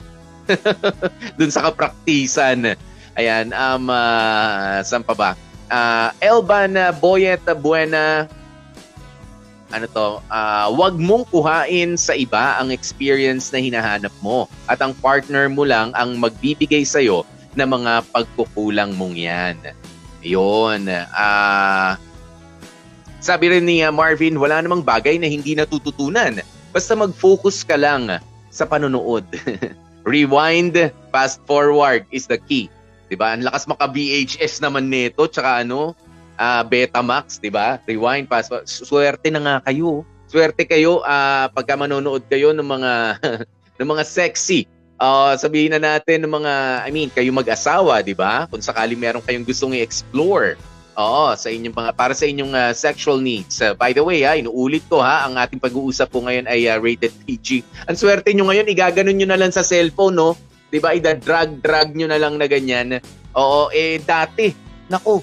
dun 1.38 1.50
sa 1.50 1.70
kapraktisan. 1.70 2.78
Ayan, 3.18 3.50
um, 3.52 3.90
uh, 3.90 4.80
saan 4.86 5.02
pa 5.02 5.14
ba? 5.18 5.32
Uh, 5.68 6.14
Elban 6.22 6.78
Boyet 7.02 7.44
Buena, 7.60 8.30
ano 9.74 9.86
to, 9.92 10.24
uh, 10.32 10.68
wag 10.72 10.96
mong 10.96 11.28
kuhain 11.28 12.00
sa 12.00 12.16
iba 12.16 12.56
ang 12.56 12.72
experience 12.72 13.52
na 13.52 13.60
hinahanap 13.60 14.14
mo 14.24 14.48
at 14.72 14.80
ang 14.80 14.96
partner 15.04 15.52
mo 15.52 15.68
lang 15.68 15.92
ang 15.92 16.16
magbibigay 16.16 16.88
sa'yo 16.88 17.28
ng 17.58 17.66
mga 17.68 18.06
pagkukulang 18.14 18.94
mong 18.94 19.18
yan. 19.18 19.58
Yun. 20.22 20.86
Uh, 21.12 21.98
sabi 23.18 23.50
rin 23.50 23.66
ni 23.66 23.82
Marvin, 23.90 24.38
wala 24.38 24.62
namang 24.62 24.86
bagay 24.86 25.18
na 25.18 25.26
hindi 25.26 25.58
natututunan 25.58 26.38
Basta 26.78 26.94
mag-focus 26.94 27.66
ka 27.66 27.74
lang 27.74 28.22
sa 28.54 28.70
panonood. 28.70 29.26
Rewind, 30.08 30.78
fast 31.10 31.42
forward 31.50 32.06
is 32.14 32.30
the 32.30 32.38
key. 32.38 32.70
'Di 33.10 33.18
ba? 33.18 33.34
Ang 33.34 33.50
lakas 33.50 33.66
maka 33.66 33.90
VHS 33.90 34.62
naman 34.62 34.94
nito, 34.94 35.26
tsaka 35.26 35.66
ano, 35.66 35.98
uh, 36.38 36.62
Betamax, 36.62 37.42
'di 37.42 37.50
ba? 37.50 37.82
Rewind, 37.90 38.30
fast 38.30 38.54
forward. 38.54 38.70
Swerte 38.70 39.28
na 39.34 39.42
nga 39.42 39.56
kayo. 39.66 40.06
Swerte 40.30 40.70
kayo 40.70 41.02
uh, 41.02 41.50
pagka 41.50 41.74
manonood 41.74 42.22
kayo 42.30 42.54
ng 42.54 42.68
mga 42.68 42.92
ng 43.82 43.88
mga 43.88 44.04
sexy 44.06 44.70
uh, 45.00 45.34
sabihin 45.38 45.74
na 45.74 45.82
natin 45.82 46.26
ng 46.26 46.34
mga, 46.34 46.54
I 46.86 46.90
mean, 46.92 47.10
kayo 47.10 47.30
mag-asawa, 47.34 48.02
di 48.06 48.18
ba? 48.18 48.46
Kung 48.50 48.62
sakali 48.62 48.98
meron 48.98 49.24
kayong 49.24 49.46
gustong 49.46 49.78
i-explore 49.78 50.58
Oo, 50.98 51.38
sa 51.38 51.54
inyong 51.54 51.78
mga 51.78 51.92
para 51.94 52.18
sa 52.18 52.26
inyong 52.26 52.58
uh, 52.58 52.74
sexual 52.74 53.22
needs. 53.22 53.62
Uh, 53.62 53.78
by 53.78 53.94
the 53.94 54.02
way, 54.02 54.26
ha, 54.26 54.34
inuulit 54.34 54.82
ko 54.90 54.98
ha, 54.98 55.30
ang 55.30 55.38
ating 55.38 55.62
pag-uusap 55.62 56.10
po 56.10 56.26
ngayon 56.26 56.50
ay 56.50 56.66
uh, 56.66 56.82
rated 56.82 57.14
PG. 57.22 57.62
Ang 57.86 57.94
swerte 57.94 58.34
nyo 58.34 58.50
ngayon, 58.50 58.66
igaganon 58.66 59.14
nyo 59.14 59.30
na 59.30 59.38
lang 59.38 59.54
sa 59.54 59.62
cellphone, 59.62 60.18
no? 60.18 60.34
'Di 60.74 60.82
ba? 60.82 60.98
Ida-drag-drag 60.98 61.94
nyo 61.94 62.10
na 62.10 62.18
lang 62.18 62.42
na 62.42 62.50
ganyan. 62.50 62.98
Oo, 63.38 63.70
eh 63.70 64.02
dati, 64.02 64.50
nako, 64.90 65.22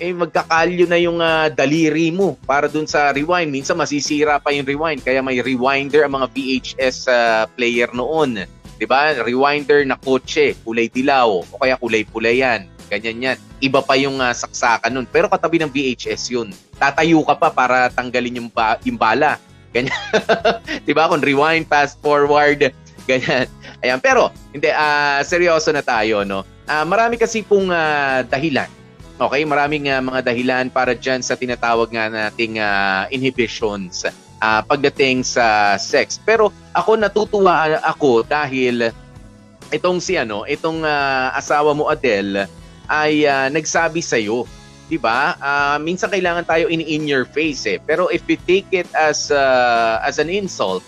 eh 0.00 0.08
magkakalyo 0.08 0.88
na 0.88 0.96
yung 0.96 1.20
uh, 1.20 1.52
daliri 1.52 2.08
mo 2.08 2.40
para 2.48 2.64
dun 2.64 2.88
sa 2.88 3.12
rewind. 3.12 3.52
Minsan 3.52 3.76
masisira 3.76 4.40
pa 4.40 4.56
yung 4.56 4.64
rewind, 4.64 5.04
kaya 5.04 5.20
may 5.20 5.36
rewinder 5.44 6.08
ang 6.08 6.16
mga 6.16 6.32
VHS 6.32 7.12
uh, 7.12 7.44
player 7.52 7.92
noon. 7.92 8.48
'Di 8.76 8.86
ba? 8.86 9.14
Rewinder 9.22 9.82
na 9.86 9.98
kotse, 9.98 10.58
kulay 10.62 10.90
dilaw 10.90 11.42
o 11.42 11.56
kaya 11.58 11.78
kulay 11.78 12.02
pula 12.06 12.30
yan. 12.30 12.66
Ganyan 12.92 13.22
yan. 13.22 13.38
Iba 13.64 13.80
pa 13.80 13.96
yung 13.96 14.20
uh, 14.20 14.34
saksakan 14.34 14.92
nun. 14.92 15.06
Pero 15.08 15.26
katabi 15.26 15.56
ng 15.58 15.72
VHS 15.72 16.30
yun. 16.30 16.52
Tatayo 16.76 17.24
ka 17.24 17.34
pa 17.34 17.48
para 17.48 17.88
tanggalin 17.88 18.44
yung, 18.44 18.50
ba- 18.52 18.76
yung 18.84 19.00
bala. 19.00 19.40
Ganyan. 19.72 19.94
'Di 20.84 20.92
ba? 20.92 21.08
Kung 21.08 21.24
rewind, 21.24 21.66
fast 21.66 21.96
forward, 22.04 22.70
ganyan. 23.10 23.48
Ayan, 23.80 23.98
pero 24.00 24.30
hindi 24.52 24.68
uh, 24.68 25.20
seryoso 25.24 25.72
na 25.72 25.82
tayo, 25.82 26.22
no. 26.22 26.44
Uh, 26.64 26.84
marami 26.88 27.20
kasi 27.20 27.44
pong 27.44 27.68
uh, 27.68 28.24
dahilan 28.24 28.68
Okay, 29.14 29.46
maraming 29.46 29.86
uh, 29.86 30.02
mga 30.02 30.26
dahilan 30.26 30.66
para 30.74 30.90
dyan 30.90 31.22
sa 31.22 31.38
tinatawag 31.38 31.86
nga 31.94 32.10
nating 32.10 32.58
uh, 32.58 33.06
inhibitions 33.14 34.02
uh, 34.44 34.60
pagdating 34.68 35.24
sa 35.24 35.76
sex. 35.80 36.20
Pero 36.20 36.52
ako 36.76 37.00
natutuwa 37.00 37.80
ako 37.80 38.28
dahil 38.28 38.92
itong 39.72 39.98
si 40.04 40.20
ano, 40.20 40.44
itong 40.44 40.84
uh, 40.84 41.32
asawa 41.32 41.72
mo 41.72 41.88
Adele 41.88 42.44
ay 42.92 43.24
uh, 43.24 43.48
nagsabi 43.48 44.04
sa 44.04 44.20
iyo, 44.20 44.44
'di 44.92 45.00
ba? 45.00 45.40
Uh, 45.40 45.76
minsan 45.80 46.12
kailangan 46.12 46.44
tayo 46.44 46.68
in 46.68 46.84
in 46.84 47.08
your 47.08 47.24
face 47.24 47.64
eh. 47.64 47.80
Pero 47.80 48.12
if 48.12 48.20
we 48.28 48.36
take 48.44 48.68
it 48.76 48.88
as 48.92 49.32
uh, 49.32 50.04
as 50.04 50.20
an 50.20 50.28
insult, 50.28 50.84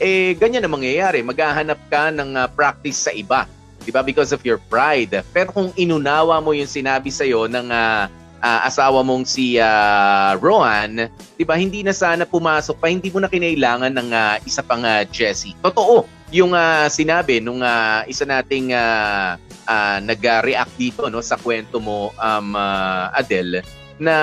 eh 0.00 0.32
ganyan 0.40 0.64
na 0.64 0.72
mangyayari. 0.72 1.20
Maghahanap 1.20 1.78
ka 1.92 2.08
ng 2.08 2.32
uh, 2.32 2.48
practice 2.56 3.04
sa 3.04 3.12
iba. 3.12 3.44
'di 3.84 3.92
ba? 3.92 4.00
Because 4.00 4.32
of 4.32 4.40
your 4.42 4.58
pride. 4.72 5.12
Pero 5.36 5.52
kung 5.52 5.70
inunawa 5.76 6.40
mo 6.40 6.56
yung 6.56 6.68
sinabi 6.68 7.12
sa 7.12 7.28
iyo 7.28 7.44
ng 7.44 7.68
uh, 7.68 8.08
uh, 8.46 8.60
asawa 8.62 9.02
mong 9.02 9.26
si 9.26 9.58
uh, 9.58 10.38
Rohan, 10.38 11.10
'di 11.34 11.42
ba? 11.42 11.58
Hindi 11.58 11.82
na 11.82 11.90
sana 11.90 12.22
pumasok 12.22 12.78
pa, 12.78 12.86
hindi 12.86 13.10
mo 13.10 13.18
na 13.18 13.26
kinailangan 13.26 13.90
ng 13.90 14.08
uh, 14.14 14.36
isa 14.46 14.62
pang 14.62 14.86
uh, 14.86 15.02
Jessie. 15.10 15.58
Totoo 15.58 16.06
yung 16.30 16.54
uh, 16.54 16.86
sinabi 16.90 17.42
nung 17.42 17.62
uh, 17.62 18.02
isa 18.06 18.26
nating 18.26 18.74
uh, 18.74 19.38
uh, 19.66 19.98
nag-react 20.02 20.74
dito 20.74 21.06
no 21.06 21.22
sa 21.22 21.38
kwento 21.38 21.78
mo 21.78 22.10
um 22.18 22.54
uh, 22.54 23.14
Adele 23.14 23.62
na 23.96 24.14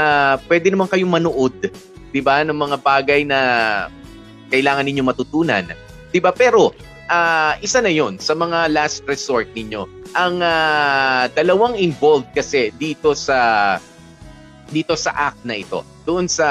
pwede 0.51 0.68
naman 0.68 0.92
kayong 0.92 1.12
manood 1.12 1.56
'di 2.12 2.20
ba 2.20 2.44
ng 2.44 2.56
mga 2.56 2.77
bagay 2.84 3.24
na 3.24 3.39
kailangan 4.51 4.84
ninyo 4.84 5.03
matutunan 5.03 5.63
'di 6.12 6.20
ba 6.20 6.36
pero 6.36 6.75
uh, 7.08 7.53
isa 7.63 7.80
na 7.80 7.92
yon 7.92 8.20
sa 8.20 8.36
mga 8.36 8.72
last 8.72 9.03
resort 9.08 9.48
ninyo. 9.56 9.88
Ang 10.13 10.46
uh, 10.46 11.25
dalawang 11.34 11.74
involved 11.74 12.30
kasi 12.38 12.70
dito 12.77 13.18
sa 13.18 13.80
dito 14.74 14.98
sa 14.98 15.13
act 15.13 15.46
na 15.46 15.62
ito, 15.62 15.86
doon 16.03 16.25
sa 16.25 16.50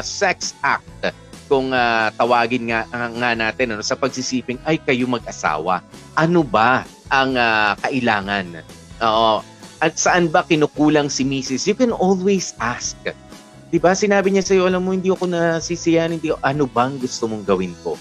sex 0.00 0.56
act 0.64 1.12
kung 1.48 1.72
uh, 1.72 2.12
tawagin 2.16 2.68
nga 2.68 2.84
nga 2.92 3.30
natin 3.32 3.76
ano 3.76 3.82
sa 3.84 3.96
pagsisiping 3.96 4.60
ay 4.68 4.76
kayo 4.80 5.08
mag-asawa. 5.08 5.80
Ano 6.16 6.44
ba 6.44 6.84
ang 7.08 7.36
uh, 7.36 7.72
kailangan? 7.80 8.64
Oo. 9.00 9.40
At 9.78 9.96
saan 9.96 10.28
ba 10.28 10.44
kinukulang 10.44 11.08
si 11.08 11.24
Mrs. 11.24 11.64
You 11.64 11.76
can 11.76 11.94
always 11.94 12.52
ask. 12.60 12.98
'Di 13.68 13.78
ba? 13.80 13.96
Sinabi 13.96 14.32
niya 14.32 14.44
sa 14.44 14.52
iyo, 14.56 14.68
alam 14.68 14.84
mo 14.84 14.92
hindi 14.92 15.08
ako 15.12 15.28
nasisiyahan, 15.28 16.16
hindi 16.16 16.32
ano 16.32 16.64
bang 16.68 17.00
gusto 17.00 17.28
mong 17.28 17.44
gawin 17.48 17.72
ko? 17.84 17.96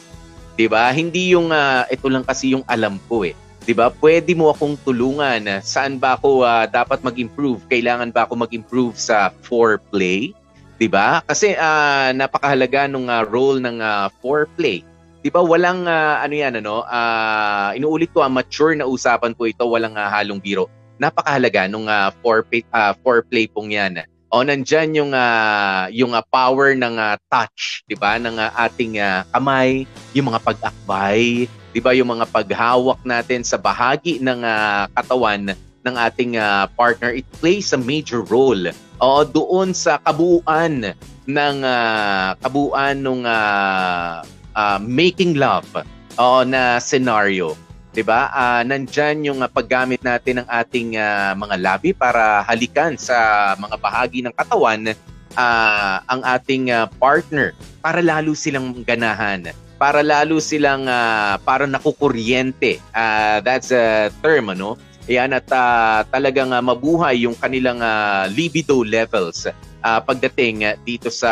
'Di 0.59 0.67
ba? 0.67 0.91
Hindi 0.91 1.31
yung 1.31 1.51
uh, 1.51 1.87
ito 1.87 2.07
lang 2.11 2.27
kasi 2.27 2.51
yung 2.51 2.67
alam 2.67 2.99
ko 3.07 3.23
eh. 3.23 3.35
'Di 3.67 3.75
ba? 3.75 3.91
Pwede 3.91 4.31
mo 4.31 4.47
akong 4.47 4.79
tulungan. 4.79 5.59
Saan 5.59 5.99
ba 5.99 6.15
ako 6.15 6.47
uh, 6.47 6.63
dapat 6.71 7.03
mag-improve? 7.03 7.59
Kailangan 7.67 8.15
ba 8.15 8.23
ako 8.23 8.47
mag-improve 8.47 8.95
sa 8.95 9.35
foreplay? 9.43 10.31
'Di 10.79 10.87
ba? 10.87 11.19
Kasi 11.27 11.51
uh, 11.51 12.15
napakahalaga 12.15 12.87
nung 12.87 13.11
uh, 13.11 13.27
role 13.27 13.59
ng 13.59 13.83
uh, 13.83 14.07
foreplay. 14.23 14.87
'Di 15.19 15.27
ba? 15.27 15.43
Walang 15.43 15.83
uh, 15.83 16.23
ano 16.23 16.31
'yan 16.31 16.63
ano, 16.63 16.87
uh, 16.87 17.75
inuulit 17.75 18.15
ko, 18.15 18.23
uh, 18.23 18.31
mature 18.31 18.79
na 18.79 18.87
usapan 18.87 19.35
po 19.35 19.43
ito, 19.43 19.67
walang 19.67 19.99
uh, 19.99 20.07
halong 20.07 20.39
biro. 20.39 20.71
Napakahalaga 20.95 21.67
nung 21.67 21.91
uh, 21.91 22.07
foreplay 22.23 22.63
uh, 22.71 22.95
foreplay 23.03 23.51
pong 23.51 23.75
'yan 23.75 24.07
o 24.27 24.43
nandiyan 24.43 24.91
yung 24.91 25.11
uh, 25.15 25.87
yung 25.91 26.11
uh, 26.11 26.23
power 26.27 26.75
ng 26.75 26.95
uh, 26.99 27.15
touch, 27.31 27.83
'di 27.87 27.95
ba? 27.95 28.19
Ng 28.19 28.35
uh, 28.35 28.51
ating 28.67 28.99
uh, 28.99 29.23
kamay, 29.31 29.87
yung 30.11 30.31
mga 30.31 30.43
pag-akbay, 30.43 31.47
'di 31.77 31.85
ba? 31.85 31.93
Yung 31.93 32.09
mga 32.09 32.25
paghawak 32.33 33.05
natin 33.05 33.45
sa 33.45 33.61
bahagi 33.61 34.17
ng 34.17 34.41
uh, 34.41 34.89
katawan 34.97 35.53
ng 35.85 35.95
ating 36.09 36.41
uh, 36.41 36.65
partner, 36.73 37.13
it 37.13 37.29
plays 37.37 37.69
a 37.69 37.77
major 37.77 38.25
role. 38.25 38.73
O 38.97 39.21
doon 39.21 39.77
sa 39.77 40.01
kabuuan 40.01 40.97
ng 41.29 41.57
uh, 41.61 42.33
kabuuan 42.41 42.97
ng 42.97 43.29
uh, 43.29 44.25
uh, 44.57 44.79
making 44.81 45.37
love 45.37 45.69
o 46.17 46.41
na 46.41 46.81
scenario. 46.81 47.53
'di 47.93 48.01
ba? 48.01 48.33
Uh, 48.33 48.65
nandyan 48.65 49.21
yung 49.21 49.45
uh, 49.45 49.49
paggamit 49.49 50.01
natin 50.01 50.41
ng 50.41 50.47
ating 50.49 50.97
uh, 50.97 51.37
mga 51.37 51.61
labi 51.61 51.93
para 51.93 52.41
halikan 52.41 52.97
sa 52.97 53.53
mga 53.53 53.77
bahagi 53.77 54.25
ng 54.25 54.33
katawan 54.33 54.97
uh, 55.37 55.95
ang 56.09 56.25
ating 56.25 56.73
uh, 56.73 56.89
partner 56.97 57.53
para 57.85 58.01
lalo 58.01 58.33
silang 58.33 58.81
ganahan 58.81 59.53
para 59.77 60.01
lalo 60.01 60.41
silang 60.41 60.89
uh, 60.89 61.37
para 61.45 61.69
nakukuryente. 61.69 62.81
Uh, 62.91 63.39
that's 63.45 63.69
a 63.69 64.09
term, 64.19 64.49
ano? 64.51 64.75
Yan 65.07 65.31
at 65.31 65.47
uh, 65.47 66.03
talagang 66.11 66.51
uh, 66.51 66.59
mabuhay 66.59 67.23
yung 67.23 67.37
kanilang 67.39 67.79
uh, 67.79 68.27
libido 68.27 68.83
levels 68.83 69.47
uh, 69.47 69.99
pagdating 70.03 70.67
uh, 70.67 70.75
dito 70.83 71.07
sa 71.07 71.31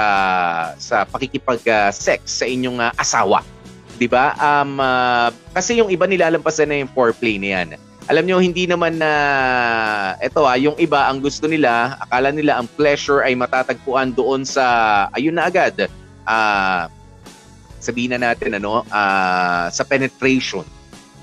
sa 0.79 1.03
pakikipag-sex 1.03 2.23
uh, 2.23 2.37
sa 2.39 2.45
inyong 2.47 2.79
uh, 2.79 2.95
asawa. 2.95 3.43
'di 3.99 4.07
ba? 4.07 4.35
Um 4.39 4.79
uh, 4.79 5.27
kasi 5.51 5.79
yung 5.79 5.91
iba 5.91 6.07
nilalampasan 6.07 6.71
na 6.71 6.79
yung 6.83 6.91
foreplay 6.95 7.35
na 7.35 7.49
yan. 7.61 7.69
Alam 8.05 8.23
nyo, 8.29 8.37
hindi 8.37 8.69
naman 8.69 9.01
na 9.01 9.11
uh, 10.13 10.23
eto 10.23 10.45
ah, 10.45 10.55
yung 10.55 10.77
iba 10.77 11.09
ang 11.09 11.19
gusto 11.19 11.49
nila, 11.49 11.97
akala 11.97 12.29
nila 12.29 12.61
ang 12.61 12.69
pleasure 12.77 13.25
ay 13.25 13.33
matatagpuan 13.33 14.13
doon 14.13 14.45
sa 14.45 14.63
ayun 15.17 15.35
na 15.35 15.49
agad. 15.49 15.89
Ah 16.23 16.85
uh, 16.87 16.94
sabihin 17.85 18.17
na 18.17 18.33
natin 18.33 18.57
ano, 18.57 18.81
uh, 18.89 19.65
sa 19.69 19.85
penetration. 19.85 20.65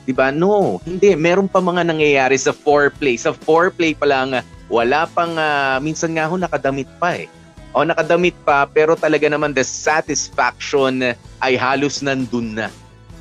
'Di 0.06 0.14
ba? 0.14 0.30
No, 0.30 0.78
hindi, 0.86 1.18
meron 1.18 1.50
pa 1.50 1.58
mga 1.58 1.82
nangyayari 1.86 2.38
sa 2.38 2.54
foreplay. 2.54 3.18
Sa 3.18 3.34
foreplay 3.34 3.98
pa 3.98 4.06
lang 4.06 4.38
wala 4.72 5.04
pang 5.10 5.36
uh, 5.36 5.76
minsan 5.84 6.16
nga 6.16 6.24
ho 6.24 6.34
nakadamit 6.40 6.88
pa 6.96 7.12
eh 7.12 7.28
o 7.76 7.84
nakadamit 7.84 8.32
pa 8.40 8.64
pero 8.64 8.96
talaga 8.96 9.28
naman 9.28 9.52
the 9.52 9.60
satisfaction 9.60 11.12
ay 11.44 11.52
halos 11.60 12.00
nandun 12.00 12.56
na. 12.56 12.68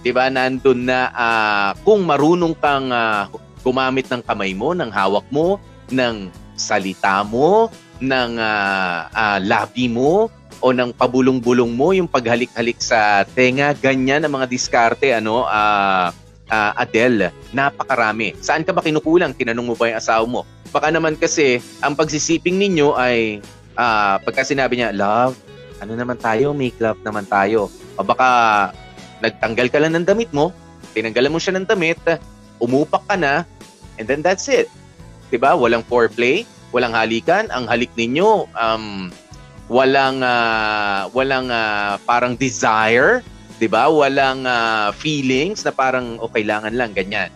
'Di 0.01 0.11
ba? 0.15 0.31
Nandun 0.31 0.87
na 0.87 1.11
uh, 1.11 1.69
kung 1.83 2.07
marunong 2.07 2.55
kang 2.55 2.87
uh, 2.89 3.27
gumamit 3.61 4.09
ng 4.09 4.23
kamay 4.25 4.55
mo, 4.57 4.73
ng 4.73 4.89
hawak 4.89 5.27
mo, 5.29 5.61
ng 5.93 6.31
salita 6.57 7.21
mo, 7.21 7.69
ng 8.01 8.31
uh, 8.41 8.97
uh, 9.13 9.37
labi 9.43 9.85
mo 9.91 10.31
o 10.61 10.71
ng 10.71 10.93
pabulong-bulong 10.93 11.73
mo, 11.73 11.91
yung 11.91 12.07
paghalik-halik 12.07 12.77
sa 12.77 13.25
tenga, 13.33 13.73
ganyan 13.73 14.21
ang 14.21 14.37
mga 14.37 14.45
diskarte 14.45 15.09
ano 15.11 15.49
uh, 15.49 16.13
uh, 16.47 16.71
Adele, 16.77 17.33
napakarami. 17.51 18.37
Saan 18.39 18.61
ka 18.61 18.71
ba 18.71 18.85
kinukulang? 18.85 19.33
Tinanong 19.33 19.73
mo 19.73 19.75
ba 19.75 19.89
yung 19.89 19.99
asawa 19.99 20.23
mo? 20.29 20.41
Baka 20.69 20.93
naman 20.93 21.17
kasi 21.17 21.59
ang 21.81 21.97
pagsisiping 21.97 22.55
ninyo 22.61 22.93
ay 22.95 23.41
uh, 23.75 24.21
pagka 24.21 24.45
sinabi 24.45 24.79
niya, 24.79 24.93
love, 24.93 25.35
ano 25.81 25.97
naman 25.97 26.21
tayo, 26.21 26.53
make 26.53 26.77
love 26.77 27.01
naman 27.01 27.25
tayo. 27.25 27.67
O 27.97 28.05
baka 28.05 28.69
nagtanggal 29.25 29.67
ka 29.73 29.81
lang 29.81 29.97
ng 29.97 30.05
damit 30.05 30.29
mo, 30.29 30.53
tinanggalan 30.93 31.33
mo 31.33 31.41
siya 31.41 31.57
ng 31.57 31.67
damit, 31.67 31.97
umupak 32.61 33.01
ka 33.09 33.17
na, 33.17 33.43
and 33.97 34.05
then 34.05 34.21
that's 34.21 34.45
it. 34.45 34.69
'Di 35.33 35.41
ba? 35.41 35.57
Walang 35.57 35.83
foreplay, 35.87 36.45
walang 36.69 36.93
halikan, 36.93 37.49
ang 37.49 37.65
halik 37.65 37.89
ninyo 37.97 38.45
um 38.53 39.09
walang 39.67 40.23
uh, 40.23 41.09
walang 41.11 41.51
uh, 41.51 41.99
parang 42.07 42.33
desire, 42.39 43.21
'di 43.61 43.67
ba? 43.69 43.91
Walang 43.91 44.47
uh, 44.47 44.89
feelings 44.95 45.61
na 45.67 45.75
parang 45.75 46.17
o 46.17 46.25
oh, 46.25 46.31
kailangan 46.31 46.73
lang 46.73 46.95
ganyan. 46.95 47.29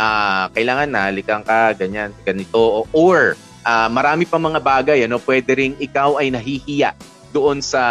Uh, 0.00 0.48
kailangan 0.56 0.88
na 0.88 1.12
halikan 1.12 1.44
ka 1.44 1.76
ganyan, 1.76 2.12
ganito 2.24 2.88
or 2.96 3.36
uh, 3.64 3.88
marami 3.90 4.24
pa 4.24 4.40
mga 4.40 4.60
bagay 4.60 4.98
ano 5.04 5.20
pwede 5.22 5.52
ring 5.56 5.76
ikaw 5.80 6.16
ay 6.20 6.32
nahihiya 6.32 6.96
doon 7.30 7.62
sa 7.62 7.82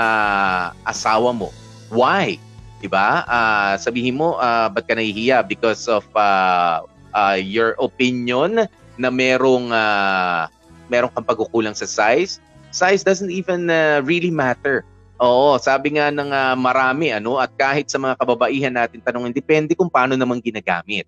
asawa 0.84 1.32
mo 1.32 1.54
why 1.94 2.36
'di 2.80 2.88
ba 2.90 3.24
uh, 3.28 3.74
sabihin 3.80 4.18
mo 4.18 4.36
uh, 4.40 4.68
ba't 4.72 4.88
ka 4.88 4.96
nahihiya 4.96 5.44
because 5.46 5.88
of 5.88 6.06
uh, 6.16 6.84
uh, 7.14 7.38
your 7.38 7.76
opinion 7.80 8.68
na 9.00 9.10
merong 9.10 9.72
uh, 9.72 10.48
merong 10.92 11.12
kang 11.14 11.28
pagkukulang 11.28 11.76
sa 11.76 11.88
size 11.88 12.42
size 12.80 13.04
doesn't 13.04 13.36
even 13.36 13.68
uh, 13.68 14.00
really 14.08 14.32
matter 14.32 14.88
Oo, 15.20 15.60
sabi 15.60 16.00
nga 16.00 16.08
ng 16.16 16.32
uh, 16.32 16.56
marami 16.56 17.12
ano 17.12 17.44
at 17.44 17.52
kahit 17.60 17.92
sa 17.92 18.00
mga 18.00 18.16
kababaihan 18.16 18.72
natin 18.72 19.04
tanong 19.04 19.36
depende 19.36 19.76
kung 19.76 19.92
paano 19.92 20.16
naman 20.16 20.40
ginagamit. 20.40 21.04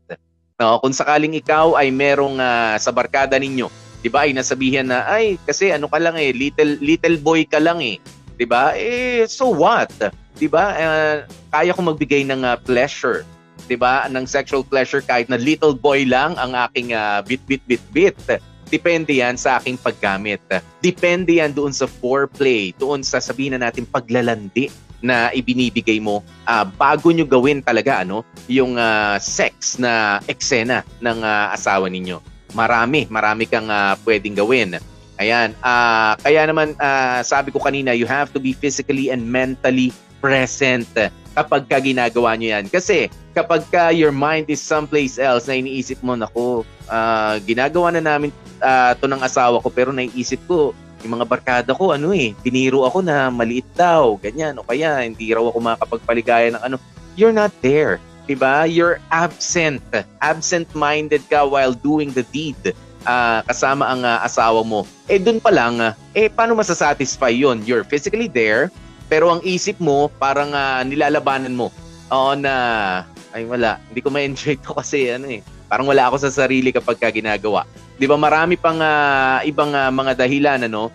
No, 0.60 0.84
kung 0.84 0.92
sakaling 0.92 1.32
ikaw 1.40 1.80
ay 1.80 1.96
merong 1.96 2.36
uh, 2.36 2.76
sa 2.76 2.92
barkada 2.92 3.40
ninyo 3.40 3.72
'di 4.04 4.10
ba? 4.12 4.28
Ay 4.28 4.36
nasabihan 4.36 4.84
na 4.84 5.08
ay 5.08 5.40
kasi 5.48 5.72
ano 5.72 5.88
ka 5.88 5.96
lang 5.96 6.20
eh, 6.20 6.36
little 6.36 6.76
little 6.84 7.18
boy 7.24 7.48
ka 7.48 7.64
lang 7.64 7.80
eh. 7.80 8.04
'Di 8.36 8.44
ba? 8.44 8.76
Eh 8.76 9.24
so 9.32 9.48
what? 9.48 9.90
'Di 10.36 10.52
ba? 10.52 10.76
Uh, 10.76 11.18
kaya 11.48 11.72
ko 11.72 11.80
magbigay 11.80 12.28
ng 12.28 12.44
uh, 12.44 12.60
pleasure. 12.68 13.24
'di 13.72 13.80
ba, 13.80 14.12
ng 14.12 14.28
sexual 14.28 14.68
pleasure 14.68 15.00
kahit 15.00 15.32
na 15.32 15.40
little 15.40 15.72
boy 15.72 16.04
lang 16.04 16.36
ang 16.36 16.52
aking 16.68 16.92
uh, 16.92 17.24
bit 17.24 17.40
bit 17.48 17.64
bit 17.64 17.84
bit. 17.96 18.20
Depende 18.72 19.12
yan 19.12 19.36
sa 19.36 19.60
aking 19.60 19.76
paggamit. 19.76 20.40
Depende 20.80 21.44
yan 21.44 21.52
doon 21.52 21.76
sa 21.76 21.86
foreplay, 21.86 22.72
doon 22.80 23.04
sa 23.04 23.20
sabihin 23.20 23.60
na 23.60 23.68
natin 23.68 23.84
paglalandi 23.84 24.72
na 25.02 25.34
ibinibigay 25.34 25.98
mo 25.98 26.22
uh, 26.46 26.66
bago 26.78 27.10
nyo 27.10 27.26
gawin 27.26 27.60
talaga 27.60 28.06
ano 28.06 28.22
yung 28.46 28.78
uh, 28.78 29.18
sex 29.18 29.82
na 29.82 30.22
eksena 30.30 30.86
ng 31.02 31.20
uh, 31.26 31.52
asawa 31.52 31.90
ninyo. 31.90 32.22
Marami, 32.54 33.10
marami 33.10 33.50
kang 33.50 33.68
uh, 33.68 33.98
pwedeng 34.06 34.38
gawin. 34.38 34.78
Ayan, 35.18 35.54
uh, 35.62 36.14
kaya 36.22 36.46
naman 36.48 36.78
uh, 36.78 37.22
sabi 37.26 37.50
ko 37.52 37.60
kanina, 37.60 37.92
you 37.98 38.06
have 38.06 38.32
to 38.32 38.40
be 38.40 38.54
physically 38.56 39.10
and 39.12 39.26
mentally 39.26 39.92
present 40.22 40.88
kapag 41.34 41.66
ka 41.68 41.82
ginagawa 41.82 42.38
nyo 42.38 42.54
yan. 42.54 42.66
Kasi 42.70 43.10
kapag 43.34 43.66
ka 43.72 43.90
your 43.90 44.14
mind 44.14 44.48
is 44.52 44.62
someplace 44.62 45.18
else 45.18 45.48
na 45.48 45.58
iniisip 45.58 46.00
mo, 46.06 46.14
nako, 46.14 46.64
uh, 46.92 47.36
ginagawa 47.48 47.96
na 47.96 48.04
namin 48.04 48.30
uh, 48.62 48.94
to 49.00 49.08
ng 49.08 49.24
asawa 49.24 49.64
ko 49.64 49.68
pero 49.72 49.90
naiisip 49.90 50.40
ko, 50.46 50.76
yung 51.02 51.18
mga 51.18 51.26
barkada 51.26 51.72
ko, 51.74 51.98
ano 51.98 52.14
eh, 52.14 52.38
biniro 52.46 52.86
ako 52.86 53.02
na 53.02 53.34
maliit 53.34 53.66
daw, 53.74 54.22
ganyan, 54.22 54.54
o 54.62 54.66
kaya 54.66 55.02
hindi 55.02 55.34
raw 55.34 55.42
ako 55.50 55.58
makapagpaligaya 55.58 56.54
ng 56.54 56.62
ano. 56.62 56.78
You're 57.18 57.36
not 57.36 57.52
there. 57.66 57.98
Diba? 58.30 58.70
You're 58.70 59.02
absent. 59.10 59.82
Absent-minded 60.22 61.26
ka 61.28 61.44
while 61.44 61.74
doing 61.74 62.14
the 62.14 62.24
deed. 62.30 62.78
Uh, 63.02 63.42
kasama 63.50 63.90
ang 63.90 64.06
uh, 64.06 64.22
asawa 64.22 64.62
mo. 64.62 64.86
Eh, 65.10 65.18
dun 65.18 65.42
pa 65.42 65.50
lang, 65.50 65.82
uh, 65.82 65.98
eh, 66.14 66.30
paano 66.30 66.54
masasatisfy 66.54 67.34
yon 67.34 67.66
You're 67.66 67.82
physically 67.82 68.30
there, 68.30 68.70
pero 69.12 69.28
ang 69.28 69.44
isip 69.44 69.76
mo, 69.84 70.08
parang 70.08 70.56
uh, 70.56 70.80
nilalabanan 70.88 71.52
mo. 71.52 71.68
Oo 72.08 72.32
na, 72.40 73.04
ay 73.36 73.44
wala, 73.44 73.76
hindi 73.92 74.00
ko 74.00 74.08
ma-enjoy 74.08 74.56
to 74.64 74.72
kasi 74.72 75.12
ano 75.12 75.28
eh, 75.28 75.44
parang 75.68 75.84
wala 75.92 76.08
ako 76.08 76.24
sa 76.24 76.32
sarili 76.32 76.72
kapag 76.72 76.96
ka 76.96 77.12
ginagawa. 77.12 77.68
'Di 78.00 78.08
ba 78.08 78.16
marami 78.16 78.56
pang 78.56 78.80
uh, 78.80 79.44
ibang 79.44 79.76
uh, 79.76 79.92
mga 79.92 80.16
dahilan 80.16 80.64
ano, 80.64 80.88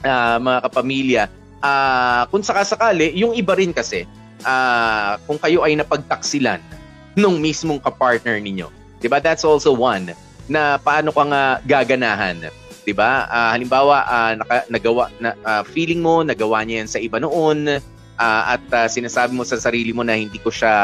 uh, 0.00 0.36
mga 0.40 0.58
kapamilya. 0.64 1.24
Uh, 1.60 2.24
kung 2.32 2.40
sakasakali, 2.40 3.12
yung 3.12 3.36
iba 3.36 3.52
rin 3.52 3.76
kasi, 3.76 4.08
uh, 4.48 5.20
kung 5.28 5.36
kayo 5.36 5.68
ay 5.68 5.76
napagtaksilan 5.76 6.64
nung 7.20 7.44
mismong 7.44 7.76
kapartner 7.76 8.40
ninyo. 8.40 8.72
'Di 9.04 9.12
ba? 9.12 9.20
That's 9.20 9.44
also 9.44 9.76
one 9.76 10.16
na 10.48 10.80
paano 10.80 11.12
ka 11.12 11.24
nga 11.28 11.42
gaganahan 11.64 12.48
'di 12.84 12.92
ba? 12.92 13.26
Uh, 13.26 13.50
halimbawa 13.56 13.96
uh, 14.04 14.32
naka, 14.38 14.56
nagawa 14.68 15.08
na 15.16 15.32
uh, 15.42 15.64
feeling 15.64 16.04
mo 16.04 16.20
nagawa 16.20 16.62
niya 16.62 16.84
yan 16.84 16.88
sa 16.88 17.00
iba 17.00 17.16
noon 17.16 17.80
uh, 18.18 18.42
at 18.54 18.64
uh, 18.70 18.86
sinasabi 18.86 19.34
mo 19.34 19.42
sa 19.42 19.58
sarili 19.58 19.90
mo 19.90 20.06
na 20.06 20.14
hindi 20.14 20.38
ko 20.38 20.50
siya 20.50 20.74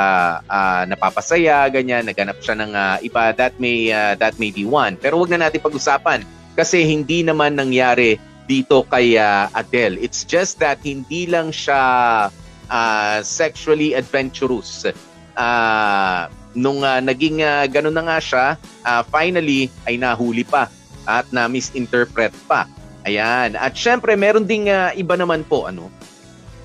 uh, 0.45 0.83
napapasaya, 0.89 1.69
ganyan, 1.71 2.07
naganap 2.07 2.39
siya 2.43 2.57
ng 2.59 2.73
uh, 2.73 2.97
iba, 3.05 3.31
that 3.35 3.55
may 3.63 3.93
uh, 3.93 4.15
that 4.19 4.35
may 4.41 4.51
be 4.51 4.67
one. 4.67 4.99
Pero 4.99 5.21
wag 5.21 5.31
na 5.31 5.47
natin 5.49 5.63
pag-usapan 5.63 6.25
kasi 6.59 6.83
hindi 6.83 7.23
naman 7.23 7.55
nangyari 7.55 8.19
dito 8.51 8.83
kay 8.91 9.15
uh, 9.15 9.47
Adele. 9.55 10.01
It's 10.03 10.27
just 10.27 10.59
that 10.59 10.83
hindi 10.83 11.31
lang 11.31 11.55
siya 11.55 11.81
uh, 12.67 13.19
sexually 13.23 13.95
adventurous. 13.95 14.91
Uh, 15.39 16.27
nung 16.59 16.83
uh, 16.83 16.99
naging 16.99 17.47
uh, 17.47 17.71
ganun 17.71 17.95
na 17.95 18.03
nga 18.11 18.19
siya, 18.19 18.47
uh, 18.83 19.03
finally 19.07 19.71
ay 19.87 19.95
nahuli 19.95 20.43
pa 20.43 20.67
at 21.11 21.27
na 21.35 21.51
misinterpret 21.51 22.31
pa. 22.47 22.71
Ayan. 23.03 23.59
At 23.59 23.75
syempre, 23.75 24.15
meron 24.15 24.47
ding 24.47 24.71
uh, 24.71 24.95
iba 24.95 25.19
naman 25.19 25.43
po 25.43 25.67
ano 25.67 25.91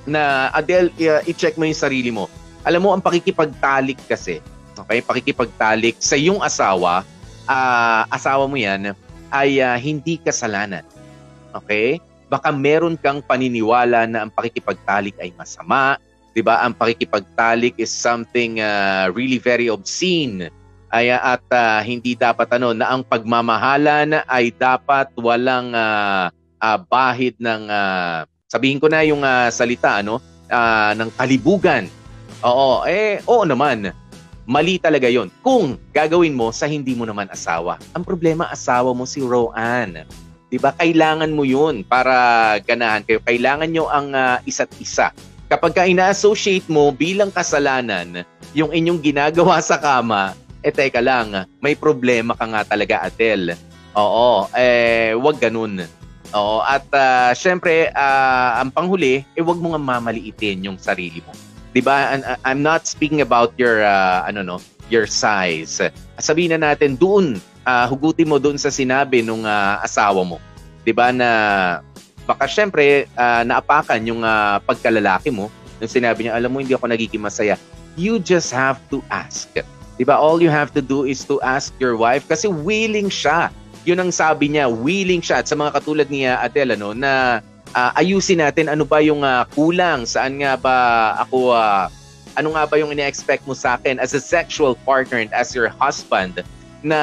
na 0.05 0.53
Adele, 0.53 0.93
uh, 1.09 1.21
i-check 1.25 1.57
mo 1.57 1.65
yung 1.65 1.77
sarili 1.77 2.13
mo. 2.13 2.29
Alam 2.61 2.85
mo, 2.85 2.89
ang 2.93 3.01
pakikipagtalik 3.01 3.97
kasi, 4.05 4.37
okay, 4.77 5.01
pakikipagtalik 5.01 5.97
sa 5.97 6.13
yung 6.13 6.45
asawa, 6.45 7.01
uh, 7.49 8.01
asawa 8.13 8.45
mo 8.45 8.57
yan, 8.57 8.93
ay 9.33 9.61
uh, 9.61 9.77
hindi 9.81 10.21
kasalanan. 10.21 10.85
Okay? 11.53 11.97
Baka 12.29 12.53
meron 12.53 12.97
kang 12.97 13.21
paniniwala 13.21 14.05
na 14.05 14.25
ang 14.25 14.31
pakikipagtalik 14.33 15.17
ay 15.21 15.33
masama, 15.37 15.97
'di 16.35 16.41
ba? 16.43 16.65
Ang 16.65 16.75
pakikipagtalik 16.75 17.79
is 17.79 17.89
something 17.89 18.59
uh, 18.59 19.07
really 19.15 19.39
very 19.39 19.71
obscene 19.71 20.51
ay 20.93 21.11
at 21.11 21.43
uh, 21.51 21.81
hindi 21.81 22.13
dapat 22.13 22.49
ano 22.55 22.71
na 22.71 22.93
ang 22.93 23.01
pagmamahalan 23.05 24.21
ay 24.29 24.53
dapat 24.55 25.09
walang 25.17 25.73
uh, 25.73 26.29
uh, 26.61 26.77
bahid 26.89 27.35
ng 27.41 27.67
uh, 27.67 28.23
sabihin 28.49 28.79
ko 28.79 28.87
na 28.89 29.01
yung 29.05 29.25
uh, 29.25 29.49
salita 29.49 29.99
ano 29.99 30.21
uh, 30.49 30.91
ng 30.97 31.09
kalibugan. 31.17 31.89
Oo, 32.45 32.85
eh 32.85 33.21
oo 33.25 33.43
naman. 33.43 33.89
Mali 34.45 34.77
talaga 34.77 35.09
'yon. 35.09 35.33
Kung 35.41 35.81
gagawin 35.89 36.37
mo 36.37 36.53
sa 36.53 36.69
hindi 36.69 36.93
mo 36.93 37.09
naman 37.09 37.25
asawa. 37.33 37.81
Ang 37.97 38.05
problema 38.05 38.45
asawa 38.53 38.93
mo 38.93 39.09
si 39.09 39.25
Roanne. 39.25 40.05
'Di 40.53 40.61
ba? 40.61 40.69
Kailangan 40.77 41.33
mo 41.33 41.41
'yun 41.41 41.81
para 41.81 42.13
ganahan 42.61 43.01
kayo. 43.01 43.17
Kailangan 43.25 43.69
nyo 43.73 43.89
ang 43.89 44.13
uh, 44.13 44.37
isa't 44.45 44.69
isa. 44.77 45.09
Kapag 45.49 45.77
ka 45.77 45.83
ina-associate 45.85 46.65
mo 46.69 46.89
bilang 46.89 47.29
kasalanan 47.29 48.25
yung 48.57 48.73
inyong 48.73 49.01
ginagawa 49.01 49.61
sa 49.61 49.77
kama, 49.77 50.33
eh 50.65 50.73
teka 50.73 50.97
lang, 50.97 51.45
may 51.61 51.77
problema 51.77 52.33
ka 52.33 52.49
nga 52.49 52.65
talaga, 52.65 53.05
Atel. 53.05 53.53
Oo, 53.93 54.49
eh 54.57 55.13
wag 55.13 55.37
ganun. 55.37 55.85
Oo, 56.33 56.59
at 56.65 56.83
uh, 56.89 57.31
syempre, 57.37 57.93
uh, 57.93 58.59
ang 58.59 58.73
panghuli, 58.73 59.21
eh 59.37 59.43
wag 59.45 59.61
mo 59.61 59.77
nga 59.77 59.79
mamaliitin 59.79 60.65
yung 60.65 60.81
sarili 60.81 61.21
mo. 61.21 61.31
'Di 61.71 61.79
ba? 61.85 62.17
I'm 62.43 62.65
not 62.65 62.89
speaking 62.89 63.21
about 63.21 63.53
your 63.55 63.85
uh, 63.85 64.25
ano 64.25 64.41
no, 64.41 64.57
your 64.89 65.05
size. 65.05 65.79
Sabihin 66.19 66.57
na 66.57 66.73
natin 66.73 66.97
doon, 66.97 67.39
uh, 67.63 67.85
hugutin 67.87 68.27
mo 68.27 68.41
doon 68.41 68.59
sa 68.59 68.73
sinabi 68.73 69.21
nung 69.21 69.47
uh, 69.47 69.79
asawa 69.79 70.25
mo. 70.27 70.41
'Di 70.83 70.91
ba 70.91 71.13
na 71.13 71.29
baka 72.25 72.49
syempre 72.49 73.05
uh, 73.15 73.45
naapakan 73.45 74.01
yung 74.03 74.25
uh, 74.25 74.57
pagkalalaki 74.65 75.29
mo 75.29 75.47
nung 75.77 75.91
sinabi 75.91 76.25
niya, 76.25 76.35
alam 76.35 76.49
mo 76.51 76.59
hindi 76.63 76.73
ako 76.73 76.87
nagiging 76.89 77.21
masaya. 77.21 77.55
You 77.95 78.19
just 78.19 78.51
have 78.51 78.79
to 78.91 78.99
ask. 79.07 79.51
'Di 79.95 80.03
ba? 80.03 80.19
All 80.19 80.43
you 80.43 80.51
have 80.51 80.75
to 80.75 80.83
do 80.83 81.07
is 81.07 81.23
to 81.27 81.39
ask 81.43 81.71
your 81.79 81.95
wife 81.95 82.27
kasi 82.27 82.51
willing 82.51 83.07
siya. 83.07 83.51
'Yun 83.87 84.07
ang 84.07 84.11
sabi 84.11 84.51
niya, 84.51 84.67
willing 84.67 85.23
siya 85.23 85.43
at 85.43 85.47
sa 85.47 85.55
mga 85.55 85.79
katulad 85.79 86.07
niya 86.11 86.41
Adele 86.43 86.75
no 86.75 86.91
na 86.91 87.39
uh, 87.75 87.91
ayusin 87.99 88.43
natin 88.43 88.67
ano 88.67 88.83
ba 88.83 88.99
yung 88.99 89.21
uh, 89.21 89.47
kulang, 89.53 90.03
saan 90.03 90.41
nga 90.41 90.59
ba 90.59 90.75
ako 91.21 91.55
uh, 91.55 91.87
ano 92.35 92.51
nga 92.55 92.63
ba 92.67 92.75
yung 92.75 92.91
ina-expect 92.91 93.47
mo 93.47 93.55
sa 93.55 93.79
akin 93.79 93.95
as 93.99 94.11
a 94.11 94.19
sexual 94.19 94.75
partner 94.83 95.23
and 95.23 95.31
as 95.31 95.55
your 95.55 95.71
husband 95.79 96.43
na 96.85 96.99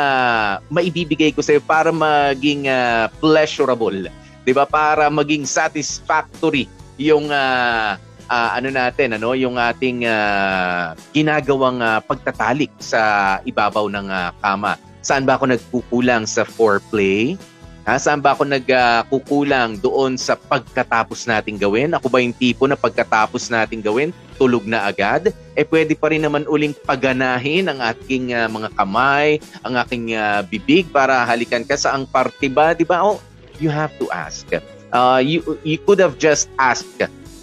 maibibigay 0.68 1.32
ko 1.32 1.40
sa 1.40 1.56
iyo 1.56 1.62
para 1.64 1.90
maging 1.90 2.68
uh, 2.68 3.08
pleasurable, 3.18 4.06
'di 4.44 4.52
ba? 4.52 4.68
Para 4.68 5.08
maging 5.08 5.48
satisfactory 5.48 6.68
yung 7.00 7.32
uh, 7.32 7.96
uh, 8.32 8.50
ano 8.56 8.72
natin 8.72 9.20
ano 9.20 9.36
yung 9.36 9.60
ating 9.60 10.08
uh, 10.08 10.96
ginagawang 11.12 11.84
uh, 11.84 12.00
pagtatalik 12.00 12.72
sa 12.80 13.36
ibabaw 13.44 13.92
ng 13.92 14.08
uh, 14.08 14.32
kama. 14.40 14.80
Saan 15.04 15.28
ba 15.28 15.36
ako 15.36 15.52
nagkukulang 15.52 16.24
sa 16.24 16.48
foreplay? 16.48 17.36
Ha, 17.82 17.98
saan 17.98 18.22
ba 18.22 18.30
ako 18.30 18.46
nagkukulang 18.46 19.74
uh, 19.74 19.80
doon 19.82 20.14
sa 20.14 20.38
pagkatapos 20.38 21.26
nating 21.26 21.58
gawin? 21.58 21.90
Ako 21.98 22.06
ba 22.06 22.22
yung 22.22 22.30
tipo 22.30 22.70
na 22.70 22.78
pagkatapos 22.78 23.50
nating 23.50 23.82
gawin, 23.82 24.14
tulog 24.38 24.62
na 24.62 24.86
agad? 24.86 25.34
Eh 25.58 25.66
pwede 25.66 25.98
pa 25.98 26.14
rin 26.14 26.22
naman 26.22 26.46
uling 26.46 26.78
paganahin 26.86 27.66
ang 27.66 27.82
ating 27.82 28.30
uh, 28.30 28.46
mga 28.46 28.70
kamay, 28.78 29.42
ang 29.66 29.74
aking 29.82 30.14
uh, 30.14 30.46
bibig 30.46 30.86
para 30.94 31.26
halikan 31.26 31.66
ka 31.66 31.74
sa 31.74 31.98
ang 31.98 32.06
parte 32.06 32.46
ba? 32.46 32.70
Di 32.70 32.86
ba? 32.86 33.02
Oh, 33.02 33.18
you 33.58 33.66
have 33.66 33.90
to 33.98 34.06
ask. 34.14 34.46
Uh, 34.94 35.18
you, 35.18 35.42
you 35.66 35.82
could 35.82 35.98
have 35.98 36.14
just 36.22 36.46
asked 36.62 37.02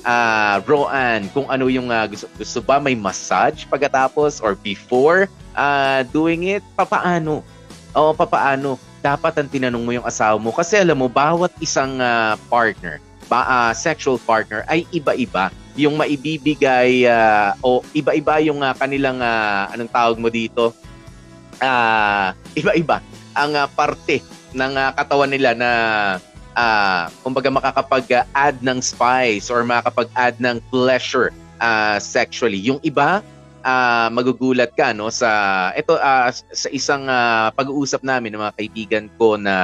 uh, 0.10 0.56
Roan, 0.66 1.30
kung 1.30 1.46
ano 1.46 1.70
yung 1.70 1.94
uh, 1.94 2.06
gusto, 2.10 2.26
gusto 2.34 2.60
ba 2.66 2.82
may 2.82 2.98
massage 2.98 3.70
pagkatapos 3.70 4.42
or 4.42 4.58
before 4.58 5.30
uh, 5.54 6.02
doing 6.10 6.50
it, 6.50 6.66
papaano? 6.74 7.46
O 7.94 8.14
papaano? 8.18 8.82
Dapat 9.00 9.40
ang 9.40 9.48
tinanong 9.48 9.84
mo 9.86 9.92
yung 9.96 10.08
asawa 10.08 10.36
mo 10.42 10.52
kasi 10.52 10.76
alam 10.76 10.98
mo, 10.98 11.08
bawat 11.08 11.54
isang 11.62 12.02
uh, 12.02 12.36
partner, 12.52 13.00
ba, 13.30 13.46
uh, 13.46 13.72
sexual 13.78 14.18
partner 14.18 14.66
ay 14.66 14.84
iba-iba 14.90 15.54
yung 15.80 15.96
maibibigay 15.96 17.08
uh, 17.08 17.56
o 17.64 17.80
iba-iba 17.96 18.44
yung 18.44 18.60
uh, 18.60 18.76
kanilang 18.76 19.24
uh, 19.24 19.72
anong 19.72 19.88
tawag 19.88 20.18
mo 20.20 20.28
dito 20.28 20.76
uh, 21.64 22.36
iba-iba 22.58 23.00
ang 23.32 23.56
uh, 23.56 23.70
parte 23.72 24.20
ng 24.52 24.74
uh, 24.76 24.92
katawan 24.92 25.32
nila 25.32 25.56
na 25.56 25.70
uh, 26.56 27.12
kumbaga 27.22 27.50
makakapag-add 27.52 28.62
ng 28.64 28.80
spice 28.80 29.52
or 29.52 29.62
makakapag-add 29.68 30.40
ng 30.42 30.58
pleasure 30.74 31.34
uh, 31.62 31.98
sexually. 32.00 32.58
Yung 32.58 32.80
iba, 32.82 33.22
uh, 33.64 34.08
magugulat 34.12 34.72
ka 34.76 34.96
no 34.96 35.12
sa 35.12 35.30
ito 35.76 35.98
uh, 36.00 36.30
sa 36.32 36.70
isang 36.72 37.08
uh, 37.08 37.52
pag-uusap 37.54 38.02
namin 38.04 38.36
ng 38.36 38.42
mga 38.42 38.56
kaibigan 38.56 39.06
ko 39.20 39.36
na 39.36 39.56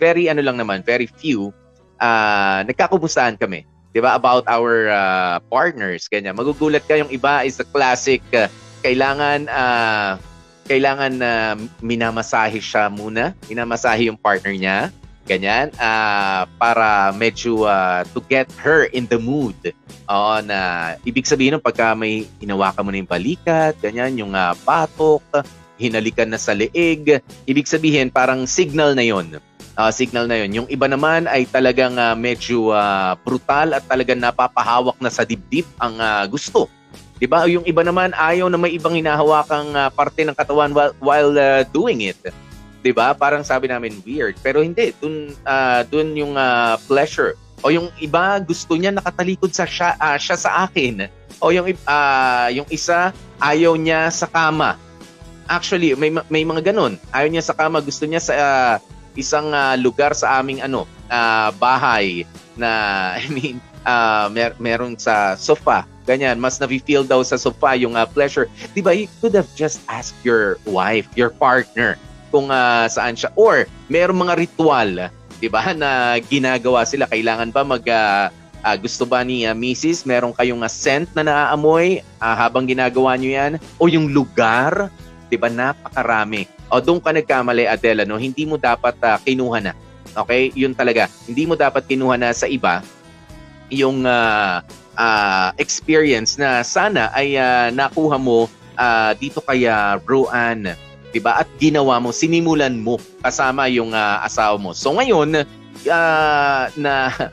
very 0.00 0.28
ano 0.32 0.40
lang 0.40 0.56
naman, 0.56 0.80
very 0.84 1.06
few 1.06 1.52
uh, 2.00 2.64
nagkakumustahan 2.64 3.36
kami. 3.36 3.66
'Di 3.94 4.02
ba 4.02 4.18
about 4.18 4.42
our 4.50 4.90
uh, 4.90 5.38
partners 5.52 6.10
kanya. 6.10 6.34
Magugulat 6.34 6.82
ka 6.88 6.98
yung 6.98 7.10
iba 7.12 7.46
is 7.46 7.60
the 7.60 7.66
classic 7.68 8.24
uh, 8.34 8.50
kailangan 8.82 9.46
uh, 9.48 10.18
kailangan 10.64 11.12
na 11.20 11.32
uh, 11.52 11.54
minamasahe 11.84 12.56
siya 12.58 12.88
muna, 12.88 13.36
minamasahe 13.52 14.08
yung 14.08 14.16
partner 14.16 14.56
niya, 14.56 14.88
ganyan, 15.24 15.72
uh, 15.80 16.44
para 16.60 17.10
medyo 17.16 17.64
uh, 17.64 18.04
to 18.12 18.20
get 18.28 18.48
her 18.60 18.88
in 18.92 19.08
the 19.08 19.16
mood. 19.16 19.56
Oo, 20.08 20.34
na 20.44 20.92
ibig 21.08 21.24
sabihin 21.24 21.56
ng 21.56 21.64
pagka 21.64 21.96
may 21.96 22.28
hinawakan 22.38 22.84
mo 22.84 22.90
na 22.92 23.00
yung 23.00 23.10
balikat, 23.10 23.74
ganyan, 23.80 24.20
yung 24.20 24.32
uh, 24.36 24.52
batok, 24.68 25.24
hinalikan 25.80 26.30
na 26.30 26.38
sa 26.38 26.54
leeg, 26.54 27.24
ibig 27.48 27.66
sabihin 27.66 28.12
parang 28.12 28.44
signal 28.44 28.92
na 28.92 29.02
yon. 29.02 29.40
Uh, 29.74 29.90
signal 29.90 30.30
na 30.30 30.38
yon. 30.38 30.50
Yung 30.62 30.68
iba 30.70 30.86
naman 30.86 31.26
ay 31.26 31.50
talagang 31.50 31.98
uh, 31.98 32.14
medyo 32.14 32.70
uh, 32.70 33.18
brutal 33.26 33.74
at 33.74 33.82
talagang 33.90 34.22
napapahawak 34.22 34.94
na 35.02 35.10
sa 35.10 35.26
dibdib 35.26 35.66
ang 35.82 35.98
uh, 35.98 36.22
gusto 36.30 36.70
'Di 37.18 37.26
ba? 37.30 37.46
Yung 37.46 37.64
iba 37.66 37.82
naman 37.86 38.12
ayaw 38.14 38.50
na 38.50 38.58
may 38.58 38.74
ibang 38.74 38.98
hinahawakang 38.98 39.72
uh, 39.74 39.90
parte 39.94 40.26
ng 40.26 40.34
katawan 40.34 40.74
while, 40.74 40.94
while 40.98 41.32
uh, 41.34 41.62
doing 41.70 42.04
it. 42.04 42.18
'Di 42.84 42.92
ba? 42.92 43.16
Parang 43.16 43.40
sabi 43.40 43.72
namin 43.72 43.96
weird, 44.04 44.36
pero 44.44 44.60
hindi 44.60 44.92
dun 45.00 45.32
uh, 45.48 45.80
dun 45.88 46.12
yung 46.12 46.36
uh, 46.36 46.76
pleasure. 46.84 47.32
O 47.64 47.72
yung 47.72 47.88
iba 47.96 48.36
gusto 48.44 48.76
niya 48.76 48.92
nakatalikod 48.92 49.48
sa 49.56 49.64
siya, 49.64 49.96
uh, 49.96 50.20
siya 50.20 50.36
sa 50.36 50.68
akin. 50.68 51.08
O 51.40 51.48
yung 51.48 51.64
uh, 51.64 52.48
yung 52.52 52.68
isa 52.68 53.16
ayaw 53.40 53.72
niya 53.80 54.12
sa 54.12 54.28
kama. 54.28 54.76
Actually, 55.48 55.96
may 55.96 56.12
may 56.28 56.44
mga 56.44 56.76
ganun. 56.76 57.00
Ayaw 57.08 57.32
niya 57.32 57.40
sa 57.40 57.56
kama, 57.56 57.80
gusto 57.80 58.04
niya 58.04 58.20
sa 58.20 58.32
uh, 58.36 58.74
isang 59.16 59.48
uh, 59.56 59.80
lugar 59.80 60.12
sa 60.12 60.44
aming 60.44 60.60
ano, 60.60 60.84
uh, 61.08 61.48
bahay 61.56 62.28
na 62.60 62.68
I 63.24 63.32
mean, 63.32 63.64
uh, 63.88 64.28
mer- 64.28 64.60
meron 64.60 65.00
sa 65.00 65.32
sofa 65.40 65.88
Ganyan, 66.04 66.36
mas 66.36 66.60
na-feel 66.60 67.00
daw 67.00 67.24
sa 67.24 67.40
sofa 67.40 67.72
yung 67.80 67.96
uh, 67.96 68.04
pleasure. 68.04 68.44
Di 68.76 68.84
ba, 68.84 68.92
you 68.92 69.08
could 69.24 69.32
have 69.32 69.48
just 69.56 69.80
asked 69.88 70.20
your 70.20 70.60
wife, 70.68 71.08
your 71.16 71.32
partner, 71.32 71.96
kung 72.34 72.50
uh, 72.50 72.90
saan 72.90 73.14
siya. 73.14 73.30
Or, 73.38 73.70
meron 73.86 74.18
mga 74.18 74.34
ritual, 74.34 75.14
di 75.38 75.46
ba, 75.46 75.70
na 75.70 76.18
ginagawa 76.18 76.82
sila. 76.82 77.06
Kailangan 77.06 77.54
ba 77.54 77.62
mag... 77.62 77.86
Uh, 77.86 78.26
uh, 78.66 78.74
gusto 78.74 79.06
ba 79.06 79.22
ni 79.22 79.46
uh, 79.46 79.54
Mrs. 79.54 80.02
Meron 80.02 80.34
kayong 80.34 80.66
uh, 80.66 80.72
scent 80.72 81.06
na 81.14 81.22
naaamoy 81.22 82.02
uh, 82.18 82.34
habang 82.34 82.66
ginagawa 82.66 83.14
nyo 83.14 83.30
yan? 83.30 83.52
O 83.78 83.86
yung 83.86 84.10
lugar, 84.10 84.90
di 85.30 85.38
ba, 85.38 85.46
napakarami. 85.46 86.50
O 86.74 86.82
doon 86.82 86.98
ka 86.98 87.14
nagkamali, 87.14 87.70
Adela, 87.70 88.02
no? 88.02 88.18
hindi 88.18 88.42
mo 88.42 88.58
dapat 88.58 88.98
uh, 89.06 89.14
kinuha 89.22 89.62
na. 89.62 89.72
Okay? 90.26 90.50
Yun 90.58 90.74
talaga. 90.74 91.06
Hindi 91.30 91.46
mo 91.46 91.54
dapat 91.54 91.86
kinuha 91.86 92.18
na 92.18 92.34
sa 92.34 92.50
iba 92.50 92.82
yung 93.72 94.04
uh, 94.04 94.60
uh, 94.98 95.48
experience 95.58 96.36
na 96.36 96.62
sana 96.62 97.10
ay 97.16 97.34
uh, 97.34 97.72
nakuha 97.72 98.20
mo 98.20 98.46
uh, 98.78 99.12
dito 99.18 99.42
kay 99.42 99.66
uh, 99.66 99.98
'di 101.14 101.22
ba? 101.22 101.38
At 101.38 101.48
ginawa 101.62 102.02
mo, 102.02 102.10
sinimulan 102.10 102.74
mo 102.74 102.98
kasama 103.22 103.70
yung 103.70 103.94
uh, 103.94 104.18
asawa 104.26 104.58
mo. 104.58 104.74
So 104.74 104.90
ngayon 104.98 105.46
uh, 105.86 106.64
na 106.74 106.92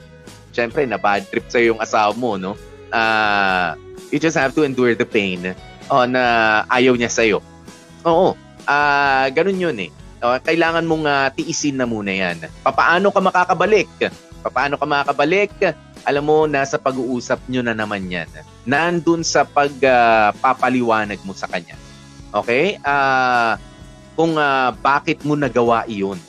syempre 0.56 0.86
na 0.86 1.02
bad 1.02 1.26
trip 1.34 1.50
sa 1.50 1.58
yung 1.58 1.82
asawa 1.82 2.14
mo, 2.14 2.38
no? 2.38 2.54
Uh, 2.94 3.74
you 4.14 4.22
just 4.22 4.38
have 4.38 4.54
to 4.54 4.62
endure 4.62 4.94
the 4.94 5.08
pain 5.08 5.58
oh, 5.90 6.06
na 6.06 6.22
ayaw 6.70 6.94
niya 6.94 7.10
sa 7.10 7.26
iyo. 7.26 7.42
Oo. 8.06 8.38
Uh, 8.70 9.26
ganun 9.34 9.58
'yun 9.58 9.78
eh. 9.82 9.92
Uh, 10.22 10.38
kailangan 10.38 10.86
mong 10.86 11.10
uh, 11.10 11.34
tiisin 11.34 11.82
na 11.82 11.90
muna 11.90 12.14
'yan. 12.14 12.46
Papaano 12.62 13.10
ka 13.10 13.18
makakabalik? 13.18 13.90
Paano 14.46 14.78
ka 14.78 14.86
makakabalik? 14.86 15.50
alam 16.02 16.26
mo, 16.26 16.50
nasa 16.50 16.82
pag-uusap 16.82 17.46
nyo 17.46 17.62
na 17.62 17.78
naman 17.78 18.10
yan. 18.10 18.26
Nandun 18.66 19.22
sa 19.22 19.46
pagpapaliwanag 19.46 21.22
uh, 21.22 21.26
mo 21.26 21.34
sa 21.38 21.46
kanya. 21.46 21.78
Okay? 22.34 22.82
Uh, 22.82 23.58
kung 24.16 24.36
uh, 24.36 24.72
bakit 24.84 25.24
mo 25.24 25.38
nagawa 25.38 25.88
iyon. 25.88 26.20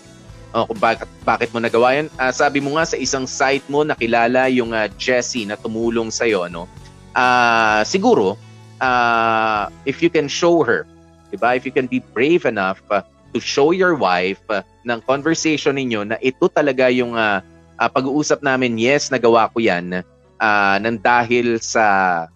O 0.53 0.69
kung 0.69 0.81
bakit, 0.81 1.09
bakit 1.25 1.49
mo 1.51 1.59
nagawa 1.59 1.97
yan. 1.97 2.07
Uh, 2.21 2.33
sabi 2.33 2.61
mo 2.61 2.77
nga 2.77 2.85
sa 2.85 2.97
isang 2.97 3.25
site 3.25 3.65
mo, 3.73 3.83
nakilala 3.83 4.53
yung 4.53 4.77
uh, 4.77 4.87
Jessie 5.01 5.49
na 5.49 5.57
tumulong 5.57 6.13
sa'yo. 6.13 6.47
No? 6.53 6.69
Uh, 7.17 7.81
siguro, 7.83 8.37
uh, 8.81 9.73
if 9.89 10.05
you 10.05 10.13
can 10.13 10.29
show 10.29 10.61
her, 10.63 10.85
diba? 11.33 11.57
if 11.57 11.65
you 11.65 11.73
can 11.73 11.89
be 11.89 12.05
brave 12.13 12.45
enough 12.45 12.85
uh, 12.93 13.01
to 13.33 13.41
show 13.41 13.73
your 13.73 13.97
wife 13.97 14.41
uh, 14.53 14.61
ng 14.85 15.01
conversation 15.09 15.81
ninyo 15.81 16.05
na 16.05 16.17
ito 16.21 16.47
talaga 16.53 16.93
yung 16.93 17.17
uh, 17.17 17.41
uh, 17.81 17.89
pag-uusap 17.89 18.45
namin, 18.45 18.77
yes, 18.77 19.09
nagawa 19.09 19.49
ko 19.51 19.59
yan 19.59 20.05
uh, 20.43 20.77
nang 20.83 20.99
dahil 20.99 21.63
sa 21.63 22.27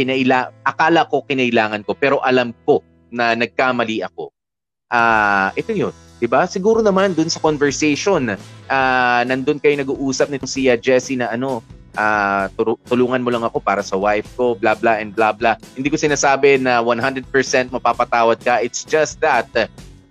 kinaila 0.00 0.48
akala 0.64 1.04
ko 1.12 1.20
kinailangan 1.28 1.84
ko 1.84 1.92
pero 1.92 2.24
alam 2.24 2.56
ko 2.64 2.80
na 3.12 3.36
nagkamali 3.36 4.00
ako. 4.00 4.32
Ah, 4.90 5.54
uh, 5.54 5.58
ito 5.58 5.70
'yun. 5.70 5.94
'Di 6.18 6.26
ba? 6.26 6.44
Siguro 6.44 6.82
naman 6.82 7.14
dun 7.14 7.30
sa 7.30 7.38
conversation, 7.40 8.34
uh, 8.34 9.20
nandun 9.24 9.62
kayo 9.62 9.78
nag-uusap 9.78 10.28
nitong 10.28 10.50
si 10.50 10.66
uh, 10.68 10.76
Jessie 10.76 11.16
na 11.16 11.30
ano, 11.30 11.62
uh, 11.94 12.50
tulungan 12.90 13.22
mo 13.22 13.30
lang 13.30 13.46
ako 13.46 13.62
para 13.62 13.80
sa 13.80 13.94
wife 13.96 14.26
ko, 14.34 14.58
blah 14.58 14.74
blah 14.74 14.98
and 14.98 15.14
blah 15.14 15.30
blah. 15.30 15.56
Hindi 15.78 15.88
ko 15.88 15.96
sinasabi 15.96 16.60
na 16.60 16.82
100% 16.82 17.24
mapapatawad 17.70 18.42
ka. 18.42 18.60
It's 18.60 18.82
just 18.82 19.22
that 19.22 19.48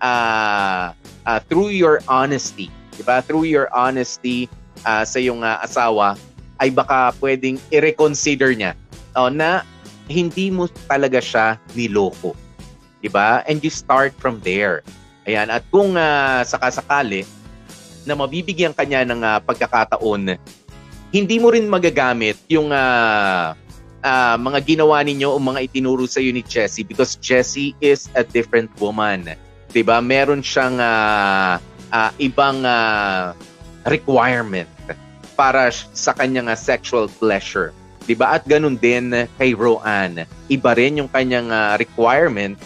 uh, 0.02 0.96
uh, 1.28 1.40
through 1.52 1.76
your 1.76 2.00
honesty, 2.08 2.72
'di 2.96 3.04
ba? 3.04 3.20
Through 3.22 3.52
your 3.52 3.68
honesty, 3.76 4.48
uh, 4.88 5.04
sa 5.04 5.18
iyong 5.20 5.44
uh, 5.44 5.60
asawa 5.64 6.16
ay 6.60 6.72
baka 6.72 7.16
pwedeng 7.24 7.56
i-reconsider 7.72 8.52
niya 8.52 8.76
oh, 9.16 9.32
na 9.32 9.64
hindi 10.12 10.52
mo 10.52 10.68
talaga 10.88 11.24
siya 11.24 11.56
niloko. 11.76 12.36
'Di 13.00 13.10
ba? 13.12 13.44
And 13.48 13.64
you 13.64 13.72
start 13.72 14.16
from 14.20 14.44
there. 14.44 14.84
Ayan, 15.28 15.52
at 15.52 15.64
kung 15.70 15.96
uh, 15.96 16.42
sakasakali 16.44 17.24
na 18.08 18.16
mabibigyan 18.16 18.74
kanya 18.74 19.04
ng 19.06 19.22
uh, 19.22 19.40
pagkakataon, 19.44 20.40
hindi 21.14 21.36
mo 21.38 21.54
rin 21.54 21.68
magagamit 21.68 22.38
yung 22.50 22.74
uh, 22.74 23.54
uh, 24.04 24.36
mga 24.40 24.60
ginawa 24.66 25.02
ninyo 25.04 25.30
o 25.30 25.38
mga 25.38 25.70
itinuro 25.70 26.06
sa 26.06 26.24
iyo 26.24 26.32
ni 26.34 26.44
Jessie 26.46 26.86
because 26.86 27.18
Jessie 27.20 27.76
is 27.84 28.08
a 28.16 28.24
different 28.24 28.72
woman. 28.80 29.28
'Di 29.70 29.82
ba? 29.86 30.02
Meron 30.02 30.42
siyang 30.42 30.78
uh, 30.80 31.62
uh, 31.94 32.12
ibang 32.22 32.64
uh, 32.66 33.34
requirement 33.88 34.70
para 35.38 35.72
sa 35.94 36.12
kanyang 36.18 36.52
uh, 36.52 36.58
sexual 36.58 37.10
pleasure. 37.22 37.74
'Di 38.06 38.18
ba? 38.18 38.38
At 38.38 38.46
ganun 38.50 38.80
din 38.80 39.14
kay 39.38 39.54
Roan. 39.54 40.26
Iba 40.50 40.72
rin 40.74 40.98
yung 41.02 41.10
kanyang 41.12 41.54
uh, 41.54 41.78
requirement, 41.78 42.58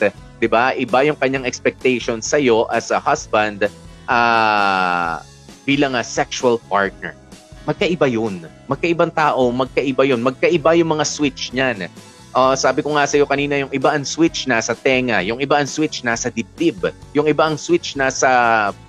'di 0.43 0.51
ba? 0.51 0.75
Iba 0.75 1.07
yung 1.07 1.15
kanyang 1.15 1.47
expectation 1.47 2.19
sa 2.19 2.35
iyo 2.35 2.67
as 2.67 2.91
a 2.91 2.99
husband 2.99 3.71
uh, 4.11 5.23
bilang 5.63 5.95
a 5.95 6.03
sexual 6.03 6.59
partner. 6.67 7.15
Magkaiba 7.63 8.11
'yun. 8.11 8.43
Magkaibang 8.67 9.15
tao, 9.15 9.47
magkaiba 9.55 10.03
'yun. 10.03 10.19
Magkaiba 10.19 10.75
yung 10.75 10.99
mga 10.99 11.07
switch 11.07 11.55
niyan. 11.55 11.87
Uh, 12.35 12.59
sabi 12.59 12.83
ko 12.83 12.91
nga 12.99 13.07
sa 13.07 13.15
iyo 13.15 13.23
kanina, 13.23 13.63
yung 13.63 13.71
iba 13.71 13.95
ang 13.95 14.03
switch 14.03 14.51
nasa 14.51 14.75
tenga, 14.75 15.23
yung 15.23 15.39
iba 15.39 15.55
ang 15.55 15.69
switch 15.69 16.03
nasa 16.03 16.27
dibdib, 16.27 16.91
yung 17.15 17.29
iba 17.29 17.47
ang 17.47 17.55
switch 17.55 17.95
nasa 17.95 18.27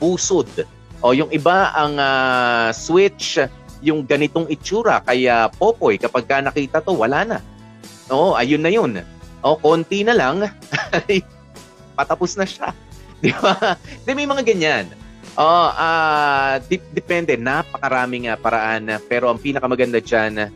pusod, 0.03 0.49
o 1.05 1.13
yung 1.15 1.29
iba 1.31 1.71
ang 1.77 1.95
uh, 2.01 2.73
switch 2.75 3.39
yung 3.85 4.09
ganitong 4.09 4.49
itsura 4.49 5.05
kaya 5.05 5.53
Popoy 5.61 6.01
kapag 6.01 6.25
ka 6.25 6.41
nakita 6.41 6.81
to 6.81 6.97
wala 6.97 7.21
na. 7.23 7.39
Oo, 8.09 8.33
ayun 8.33 8.65
na 8.65 8.73
yun. 8.73 9.05
O 9.45 9.61
konti 9.61 10.01
na 10.09 10.17
lang 10.17 10.41
patapos 11.95 12.35
na 12.37 12.45
siya. 12.45 12.75
Di 13.25 13.33
ba? 13.33 13.79
Di 14.05 14.13
may 14.13 14.29
mga 14.29 14.45
ganyan. 14.45 14.87
Oh, 15.35 15.67
uh, 15.73 16.61
dip- 16.69 16.93
depende. 16.95 17.35
Napakaraming 17.35 18.31
uh, 18.31 18.39
paraan. 18.39 18.87
Pero 19.09 19.27
ang 19.33 19.41
pinakamaganda 19.41 19.99
dyan, 19.99 20.53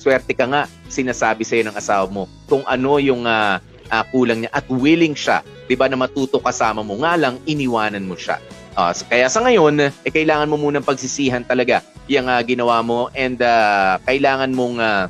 swerte 0.00 0.32
ka 0.32 0.46
nga 0.48 0.62
sinasabi 0.88 1.44
sa'yo 1.44 1.68
ng 1.68 1.76
asawa 1.76 2.08
mo 2.08 2.24
kung 2.48 2.64
ano 2.64 2.96
yung 2.96 3.28
uh, 3.28 3.60
uh, 3.90 4.04
kulang 4.08 4.46
niya 4.46 4.50
at 4.54 4.64
willing 4.72 5.12
siya, 5.12 5.44
'di 5.68 5.76
ba, 5.76 5.90
na 5.90 6.00
matuto 6.00 6.40
kasama 6.40 6.80
mo 6.80 6.96
nga 7.04 7.20
lang 7.20 7.36
iniwanan 7.44 8.06
mo 8.08 8.16
siya. 8.16 8.40
Uh, 8.78 8.94
so 8.96 9.04
kaya 9.04 9.28
sa 9.28 9.44
ngayon, 9.44 9.92
eh, 9.92 10.10
kailangan 10.14 10.48
mo 10.48 10.56
munang 10.56 10.86
pagsisihan 10.86 11.44
talaga 11.44 11.84
yung 12.08 12.30
uh, 12.30 12.40
ginawa 12.40 12.80
mo 12.80 13.12
and 13.12 13.42
uh, 13.42 14.00
kailangan 14.08 14.50
mong 14.54 14.80
uh, 14.80 15.04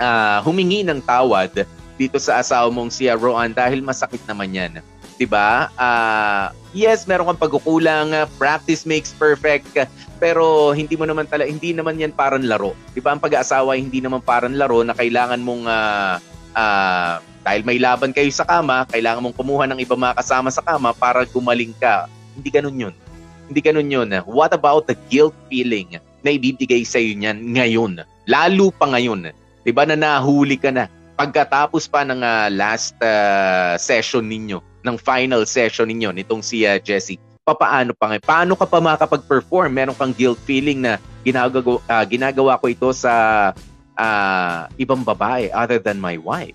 uh, 0.00 0.38
humingi 0.46 0.86
ng 0.86 1.02
tawad 1.04 1.52
dito 1.98 2.16
sa 2.22 2.38
asawa 2.38 2.70
mong 2.70 2.94
si 2.94 3.10
Roan 3.10 3.50
dahil 3.50 3.82
masakit 3.82 4.22
naman 4.30 4.54
yan. 4.54 4.72
'Di 5.18 5.26
ba? 5.26 5.66
Uh, 5.74 6.54
yes, 6.70 7.10
meron 7.10 7.34
kang 7.34 7.42
pagkukulang, 7.42 8.14
practice 8.38 8.86
makes 8.86 9.10
perfect, 9.10 9.66
pero 10.22 10.70
hindi 10.70 10.94
mo 10.94 11.10
naman 11.10 11.26
tala 11.26 11.42
hindi 11.42 11.74
naman 11.74 11.98
'yan 11.98 12.14
parang 12.14 12.46
laro. 12.46 12.78
'Di 12.94 13.02
ba? 13.02 13.18
Ang 13.18 13.20
pag-aasawa 13.20 13.74
hindi 13.74 13.98
naman 13.98 14.22
parang 14.22 14.54
laro 14.54 14.86
na 14.86 14.94
kailangan 14.94 15.42
mong 15.42 15.66
uh, 15.66 16.22
uh, 16.54 17.18
dahil 17.42 17.66
may 17.66 17.82
laban 17.82 18.14
kayo 18.14 18.30
sa 18.30 18.46
kama, 18.46 18.86
kailangan 18.94 19.26
mong 19.26 19.36
kumuha 19.36 19.66
ng 19.66 19.82
ibang 19.82 19.98
mga 19.98 20.22
kasama 20.22 20.54
sa 20.54 20.62
kama 20.62 20.94
para 20.94 21.26
gumaling 21.26 21.74
ka 21.82 22.06
hindi 22.38 22.54
ganun 22.54 22.78
yun. 22.78 22.94
Hindi 23.50 23.60
ganun 23.64 23.90
yun. 23.90 24.08
What 24.30 24.54
about 24.54 24.86
the 24.86 24.94
guilt 25.10 25.34
feeling 25.50 25.98
na 26.22 26.30
ibibigay 26.30 26.86
sa 26.86 27.02
iyo 27.02 27.18
niyan 27.18 27.58
ngayon? 27.58 28.06
Lalo 28.30 28.70
pa 28.70 28.86
ngayon. 28.86 29.34
'Di 29.66 29.72
ba 29.74 29.82
na 29.82 29.98
nahuli 29.98 30.54
ka 30.54 30.70
na 30.70 30.86
pagkatapos 31.18 31.90
pa 31.90 32.06
ng 32.06 32.22
uh, 32.22 32.46
last 32.54 32.94
uh, 33.02 33.74
session 33.74 34.22
ninyo, 34.22 34.62
ng 34.86 34.96
final 35.02 35.42
session 35.42 35.90
ninyo 35.90 36.14
nitong 36.14 36.46
si 36.46 36.62
uh, 36.62 36.78
Jessie, 36.78 37.18
papaano 37.42 37.90
pa 37.98 38.14
nga? 38.14 38.16
Paano 38.22 38.54
ka 38.54 38.70
pa 38.70 38.78
makapag-perform? 38.78 39.74
Meron 39.74 39.98
kang 39.98 40.14
guilt 40.14 40.38
feeling 40.46 40.86
na 40.86 41.02
ginagawa, 41.26 41.82
uh, 41.82 42.04
ginagawa 42.06 42.54
ko 42.62 42.70
ito 42.70 42.88
sa 42.94 43.12
uh, 43.98 44.70
ibang 44.78 45.02
babae 45.02 45.50
other 45.50 45.82
than 45.82 45.98
my 45.98 46.14
wife. 46.22 46.54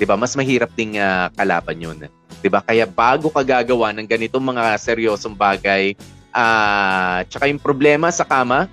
'Di 0.00 0.08
ba? 0.08 0.16
Mas 0.16 0.32
mahirap 0.32 0.72
ding 0.72 0.96
uh, 0.96 1.28
kalaban 1.36 1.76
'yun. 1.76 2.08
'Di 2.40 2.48
ba? 2.48 2.64
Kaya 2.64 2.88
bago 2.88 3.28
ka 3.28 3.44
gagawa 3.44 3.92
ng 3.92 4.08
ganitong 4.08 4.42
mga 4.42 4.80
seryosong 4.80 5.36
bagay, 5.36 5.92
uh, 6.32 7.22
tsaka 7.28 7.52
yung 7.52 7.60
problema 7.60 8.08
sa 8.08 8.24
kama 8.24 8.66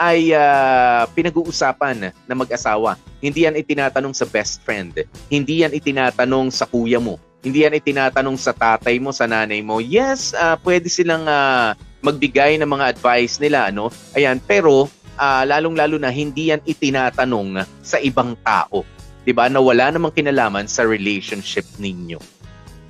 ay 0.00 0.32
uh, 0.32 1.04
pinag-uusapan 1.12 2.08
na 2.24 2.34
mag-asawa. 2.34 2.96
Hindi 3.20 3.44
yan 3.44 3.60
itinatanong 3.60 4.16
sa 4.16 4.24
best 4.24 4.64
friend. 4.64 5.04
Hindi 5.28 5.60
yan 5.60 5.76
itinatanong 5.76 6.48
sa 6.48 6.64
kuya 6.64 6.96
mo 6.96 7.20
hindi 7.40 7.64
yan 7.64 7.72
itinatanong 7.72 8.36
sa 8.36 8.52
tatay 8.52 9.00
mo, 9.00 9.16
sa 9.16 9.24
nanay 9.24 9.64
mo. 9.64 9.80
Yes, 9.80 10.36
uh, 10.36 10.60
pwede 10.60 10.92
silang 10.92 11.24
uh, 11.24 11.72
magbigay 12.04 12.60
ng 12.60 12.68
mga 12.68 12.96
advice 12.96 13.40
nila, 13.40 13.72
ano? 13.72 13.88
Ayan, 14.12 14.36
pero 14.44 14.92
uh, 15.20 15.42
lalong-lalo 15.44 16.00
na 16.00 16.08
hindi 16.08 16.52
yan 16.52 16.64
itinatanong 16.64 17.64
sa 17.84 18.00
ibang 18.00 18.36
tao. 18.40 18.84
'Di 19.24 19.36
ba? 19.36 19.52
Na 19.52 19.60
wala 19.60 19.92
namang 19.92 20.16
kinalaman 20.16 20.64
sa 20.64 20.84
relationship 20.88 21.68
ninyo. 21.76 22.16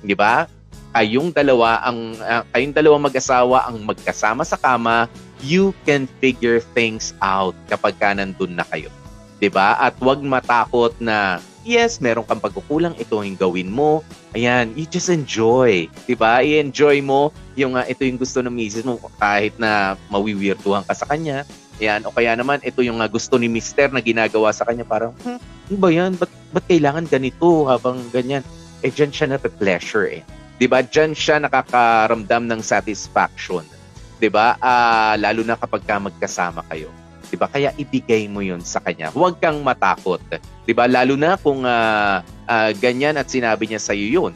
'Di 0.03 0.15
ba? 0.15 0.47
Kayong 0.91 1.31
dalawa 1.31 1.83
ang 1.83 2.15
uh, 2.19 2.43
kayong 2.51 2.75
dalawa 2.75 3.07
mag-asawa 3.07 3.67
ang 3.67 3.79
magkasama 3.83 4.43
sa 4.43 4.59
kama, 4.59 5.07
you 5.45 5.75
can 5.83 6.05
figure 6.21 6.61
things 6.73 7.13
out 7.21 7.57
kapag 7.67 7.97
ka 7.97 8.13
nandun 8.13 8.55
na 8.57 8.65
kayo. 8.69 8.89
'Di 9.41 9.49
ba? 9.49 9.77
At 9.81 9.97
'wag 9.99 10.21
matakot 10.21 10.93
na 11.01 11.41
yes, 11.61 12.01
meron 12.01 12.25
kang 12.25 12.41
pagkukulang, 12.41 12.97
ito 12.97 13.21
yung 13.21 13.37
gawin 13.37 13.69
mo. 13.69 14.01
Ayan, 14.33 14.73
you 14.73 14.87
just 14.89 15.09
enjoy. 15.11 15.85
Diba? 16.09 16.41
I-enjoy 16.41 17.03
mo 17.05 17.29
yung 17.53 17.77
uh, 17.77 17.85
ito 17.85 18.01
yung 18.05 18.17
gusto 18.17 18.41
ng 18.41 18.53
misis 18.53 18.85
mo 18.85 18.97
kahit 19.21 19.53
na 19.61 19.95
mawiwirtuhan 20.09 20.85
ka 20.87 20.93
sa 20.97 21.05
kanya. 21.05 21.45
Ayan, 21.81 22.05
o 22.05 22.13
kaya 22.13 22.37
naman, 22.37 22.61
ito 22.61 22.85
yung 22.85 23.01
uh, 23.01 23.09
gusto 23.09 23.37
ni 23.37 23.49
mister 23.49 23.89
na 23.89 24.01
ginagawa 24.01 24.53
sa 24.53 24.65
kanya. 24.65 24.85
Parang, 24.85 25.13
hmm, 25.21 25.39
ano 25.41 25.77
ba 25.77 25.89
yan? 25.89 26.11
Ba't, 26.17 26.31
ba't 26.53 26.65
kailangan 26.69 27.05
ganito 27.09 27.65
habang 27.69 28.01
ganyan? 28.13 28.45
Eh, 28.81 28.89
dyan 28.89 29.13
siya 29.13 29.37
na-pleasure 29.37 30.07
eh. 30.09 30.21
Diba? 30.61 30.85
Dyan 30.85 31.17
siya 31.17 31.41
nakakaramdam 31.41 32.49
ng 32.49 32.61
satisfaction. 32.61 33.65
Diba? 34.21 34.53
Uh, 34.61 35.17
lalo 35.17 35.41
na 35.41 35.57
kapag 35.57 35.81
ka 35.81 35.97
magkasama 35.97 36.61
kayo. 36.69 36.93
'di 37.31 37.39
ba? 37.39 37.47
Kaya 37.47 37.71
ibigay 37.79 38.27
mo 38.27 38.43
'yon 38.43 38.59
sa 38.59 38.83
kanya. 38.83 39.07
Huwag 39.15 39.39
kang 39.39 39.63
matakot, 39.63 40.19
'di 40.67 40.73
ba? 40.75 40.85
Lalo 40.91 41.15
na 41.15 41.39
kung 41.39 41.63
uh, 41.63 42.19
uh, 42.21 42.69
ganyan 42.83 43.15
at 43.15 43.31
sinabi 43.31 43.71
niya 43.71 43.79
sa 43.79 43.95
iyo 43.95 44.07
'yun. 44.11 44.33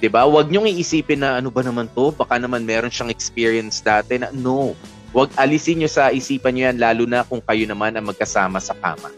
'Di 0.00 0.08
ba? 0.08 0.24
Huwag 0.24 0.48
niyong 0.48 0.64
iisipin 0.72 1.20
na 1.20 1.38
ano 1.38 1.52
ba 1.52 1.60
naman 1.60 1.92
'to? 1.92 2.16
Baka 2.16 2.40
naman 2.40 2.64
meron 2.64 2.88
siyang 2.88 3.12
experience 3.12 3.84
dati 3.84 4.16
na 4.16 4.32
no. 4.32 4.72
Huwag 5.12 5.28
alisin 5.36 5.84
niyo 5.84 5.92
sa 5.92 6.08
isipan 6.08 6.56
niyo 6.56 6.72
'yan 6.72 6.78
lalo 6.80 7.04
na 7.04 7.20
kung 7.28 7.44
kayo 7.44 7.68
naman 7.68 7.94
ang 7.94 8.08
magkasama 8.08 8.58
sa 8.64 8.72
kama. 8.80 9.12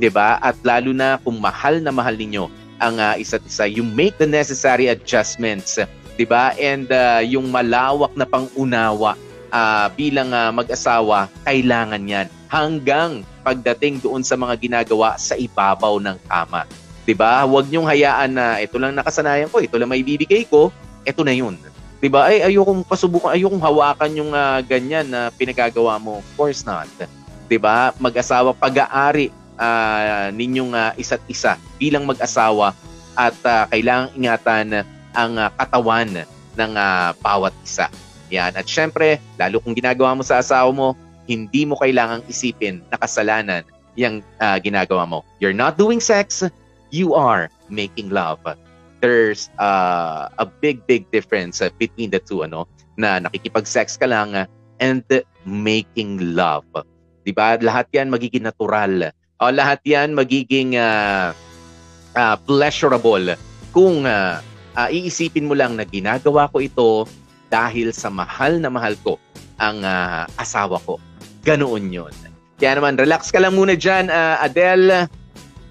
'Di 0.00 0.08
ba? 0.08 0.40
At 0.40 0.56
lalo 0.64 0.96
na 0.96 1.20
kung 1.20 1.36
mahal 1.36 1.84
na 1.84 1.92
mahal 1.92 2.16
ninyo 2.16 2.48
ang 2.80 2.98
uh, 2.98 3.14
isa't 3.14 3.44
isa, 3.46 3.70
you 3.70 3.86
make 3.86 4.16
the 4.18 4.26
necessary 4.26 4.88
adjustments, 4.88 5.76
'di 6.16 6.24
ba? 6.24 6.56
And 6.56 6.88
uh, 6.88 7.20
yung 7.22 7.52
malawak 7.52 8.16
na 8.16 8.24
pangunawa 8.24 9.20
uh, 9.54 9.86
bilang 9.94 10.34
uh, 10.34 10.50
mag-asawa, 10.50 11.30
kailangan 11.46 12.02
'yan 12.02 12.26
hanggang 12.50 13.22
pagdating 13.46 14.02
doon 14.02 14.26
sa 14.26 14.34
mga 14.34 14.58
ginagawa 14.58 15.14
sa 15.14 15.38
ibabaw 15.38 16.02
ng 16.02 16.18
kama. 16.26 16.66
'Di 17.06 17.14
ba? 17.14 17.46
Huwag 17.46 17.70
niyong 17.70 17.86
hayaan 17.86 18.34
na 18.34 18.58
ito 18.58 18.74
lang 18.82 18.98
nakasanayan 18.98 19.48
ko, 19.48 19.62
ito 19.62 19.78
lang 19.78 19.90
may 19.90 20.02
bibigay 20.02 20.42
ko, 20.50 20.74
ito 21.06 21.22
na 21.22 21.30
'yun. 21.30 21.54
'Di 22.02 22.10
ba? 22.10 22.28
Ay 22.28 22.42
ayokong 22.42 22.82
pasubukan, 22.82 23.32
ayokong 23.32 23.62
hawakan 23.62 24.10
yung 24.18 24.30
uh, 24.34 24.58
ganyan 24.66 25.06
na 25.06 25.30
pinagagawa 25.30 25.96
mo. 26.02 26.18
Of 26.20 26.28
course 26.34 26.66
not. 26.66 26.90
'Di 27.46 27.56
ba? 27.56 27.94
Mag-asawa 28.02 28.52
pag-aari 28.56 29.30
uh, 29.56 30.28
ninyong 30.34 30.74
uh, 30.74 30.92
isa't 30.98 31.22
isa 31.30 31.54
bilang 31.78 32.08
mag-asawa 32.08 32.74
at 33.14 33.36
uh, 33.46 33.64
kailangang 33.70 34.10
ingatan 34.18 34.66
ang 35.14 35.32
uh, 35.38 35.46
katawan 35.54 36.26
ng 36.54 36.72
uh, 36.74 37.14
bawat 37.22 37.54
isa. 37.62 37.86
Yan. 38.34 38.58
At 38.58 38.66
syempre, 38.66 39.22
lalo 39.38 39.62
kung 39.62 39.78
ginagawa 39.78 40.18
mo 40.18 40.22
sa 40.26 40.42
asawa 40.42 40.74
mo, 40.74 40.98
hindi 41.30 41.64
mo 41.64 41.78
kailangang 41.78 42.26
isipin 42.26 42.82
na 42.90 42.98
kasalanan 42.98 43.62
yung 43.94 44.20
uh, 44.42 44.58
ginagawa 44.58 45.06
mo. 45.06 45.22
You're 45.38 45.56
not 45.56 45.78
doing 45.78 46.02
sex, 46.02 46.42
you 46.90 47.14
are 47.14 47.48
making 47.70 48.10
love. 48.10 48.42
There's 48.98 49.48
uh, 49.62 50.28
a 50.36 50.46
big, 50.46 50.82
big 50.90 51.06
difference 51.14 51.62
uh, 51.62 51.70
between 51.78 52.10
the 52.10 52.18
two, 52.18 52.42
ano, 52.42 52.66
na 52.98 53.22
nakikipag-sex 53.22 53.96
ka 53.96 54.10
lang 54.10 54.34
and 54.82 55.06
making 55.46 56.34
love. 56.34 56.66
'Di 57.24 57.32
ba? 57.32 57.56
Lahat 57.60 57.88
'yan 57.94 58.12
magiging 58.12 58.44
natural. 58.44 59.12
O 59.40 59.50
lahat 59.50 59.80
'yan 59.86 60.12
magiging 60.12 60.76
uh, 60.76 61.32
uh, 62.14 62.36
pleasurable 62.44 63.34
kung 63.74 64.06
uh, 64.06 64.38
uh, 64.76 64.88
iisipin 64.92 65.48
mo 65.48 65.56
lang 65.56 65.74
na 65.74 65.84
ginagawa 65.88 66.46
ko 66.52 66.62
ito 66.62 67.08
dahil 67.54 67.94
sa 67.94 68.10
mahal 68.10 68.58
na 68.58 68.66
mahal 68.66 68.98
ko 69.06 69.14
ang 69.62 69.86
uh, 69.86 70.26
asawa 70.34 70.82
ko. 70.82 70.98
Ganoon 71.46 71.94
yon. 71.94 72.14
Kaya 72.58 72.82
naman, 72.82 72.98
relax 72.98 73.30
ka 73.30 73.38
lang 73.38 73.54
muna 73.54 73.78
dyan, 73.78 74.10
uh, 74.10 74.42
Adele. 74.42 75.06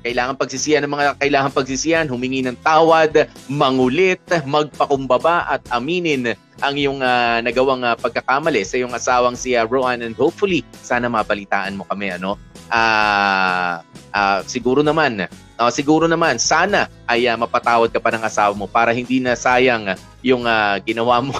Kailangan 0.04 0.36
pagsisiyan 0.36 0.84
ng 0.84 0.92
mga 0.92 1.06
kailangan 1.16 1.52
pagsisiyan, 1.56 2.12
humingi 2.12 2.44
ng 2.44 2.60
tawad, 2.60 3.28
mangulit, 3.48 4.20
magpakumbaba 4.44 5.48
at 5.48 5.64
aminin 5.72 6.36
ang 6.60 6.76
iyong 6.76 7.00
uh, 7.00 7.40
nagawang 7.40 7.88
uh, 7.88 7.96
pagkakamali 7.96 8.68
sa 8.68 8.76
iyong 8.80 8.92
asawang 8.92 9.36
si 9.40 9.56
uh, 9.56 9.64
Roan 9.64 10.04
and 10.04 10.16
hopefully 10.20 10.64
sana 10.84 11.08
mabalitaan 11.08 11.80
mo 11.80 11.88
kami 11.88 12.12
ano. 12.12 12.36
Uh, 12.68 13.80
uh, 14.12 14.44
siguro 14.44 14.84
naman 14.84 15.24
uh, 15.56 15.72
siguro 15.72 16.04
naman 16.04 16.36
sana 16.36 16.92
ay 17.08 17.24
uh, 17.32 17.40
mapatawad 17.40 17.88
ka 17.88 18.04
pa 18.04 18.12
ng 18.12 18.28
asawa 18.28 18.52
mo 18.52 18.68
para 18.68 18.92
hindi 18.92 19.24
na 19.24 19.40
sayang 19.40 19.96
yung 20.20 20.44
uh, 20.44 20.84
ginawa 20.84 21.24
mo 21.24 21.36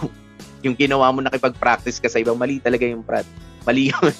yung 0.64 0.76
ginawa 0.80 1.12
mo 1.12 1.20
nakipag-practice 1.22 2.00
ka 2.00 2.08
sa 2.08 2.24
ibang 2.24 2.40
mali 2.40 2.58
talaga 2.64 2.88
yung 2.88 3.04
prat. 3.04 3.28
Mali 3.68 3.88
yun. 3.92 4.14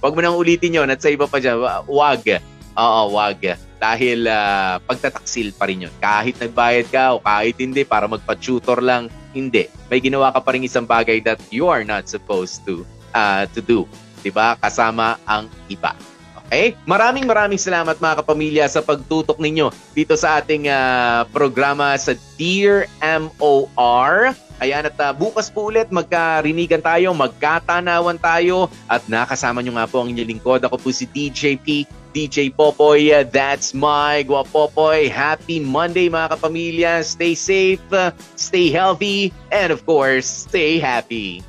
wag 0.00 0.12
mo 0.12 0.20
nang 0.20 0.36
ulitin 0.36 0.80
yun 0.82 0.88
at 0.88 1.00
sa 1.00 1.12
iba 1.12 1.28
pa 1.28 1.38
dyan, 1.38 1.60
wag. 1.86 2.24
Oo, 2.72 3.02
wag. 3.12 3.40
Dahil 3.76 4.24
uh, 4.24 4.80
pagtataksil 4.88 5.52
pa 5.54 5.68
rin 5.68 5.84
yun. 5.84 5.94
Kahit 6.00 6.40
nagbayad 6.40 6.88
ka 6.88 7.16
o 7.16 7.20
kahit 7.20 7.60
hindi 7.60 7.84
para 7.84 8.08
magpa-tutor 8.08 8.80
lang, 8.80 9.12
hindi. 9.36 9.68
May 9.92 10.00
ginawa 10.00 10.32
ka 10.32 10.40
pa 10.40 10.56
rin 10.56 10.64
isang 10.64 10.88
bagay 10.88 11.20
that 11.24 11.40
you 11.52 11.68
are 11.68 11.84
not 11.84 12.08
supposed 12.08 12.64
to 12.64 12.84
uh, 13.12 13.44
to 13.52 13.60
do. 13.60 13.84
'Di 14.22 14.30
ba? 14.32 14.56
Kasama 14.60 15.18
ang 15.26 15.48
iba. 15.68 15.92
Okay? 16.52 16.76
Maraming 16.84 17.24
maraming 17.24 17.56
salamat 17.56 17.96
mga 17.96 18.20
kapamilya 18.20 18.64
sa 18.68 18.84
pagtutok 18.84 19.40
ninyo 19.40 19.72
dito 19.96 20.12
sa 20.20 20.36
ating 20.36 20.68
uh, 20.68 21.24
programa 21.32 21.96
sa 21.96 22.12
Dear 22.36 22.84
MOR. 23.00 24.36
Ayan 24.62 24.86
at 24.86 24.94
uh, 25.02 25.10
bukas 25.10 25.50
po 25.50 25.74
ulit 25.74 25.90
magkarinigan 25.90 26.78
tayo, 26.78 27.10
magkatanawan 27.10 28.14
tayo 28.14 28.70
at 28.86 29.02
nakasama 29.10 29.58
nyo 29.58 29.74
nga 29.74 29.90
po 29.90 29.98
ang 29.98 30.14
inyong 30.14 30.38
lingkod. 30.38 30.62
Ako 30.62 30.78
po 30.78 30.94
si 30.94 31.10
DJP, 31.10 31.82
DJ 32.14 32.54
Popoy. 32.54 33.10
That's 33.26 33.74
my 33.74 34.22
Guapopoy. 34.22 35.10
Happy 35.10 35.58
Monday 35.58 36.06
mga 36.06 36.38
kapamilya. 36.38 37.02
Stay 37.02 37.34
safe, 37.34 37.82
stay 38.38 38.70
healthy, 38.70 39.34
and 39.50 39.74
of 39.74 39.82
course, 39.82 40.46
stay 40.46 40.78
happy. 40.78 41.42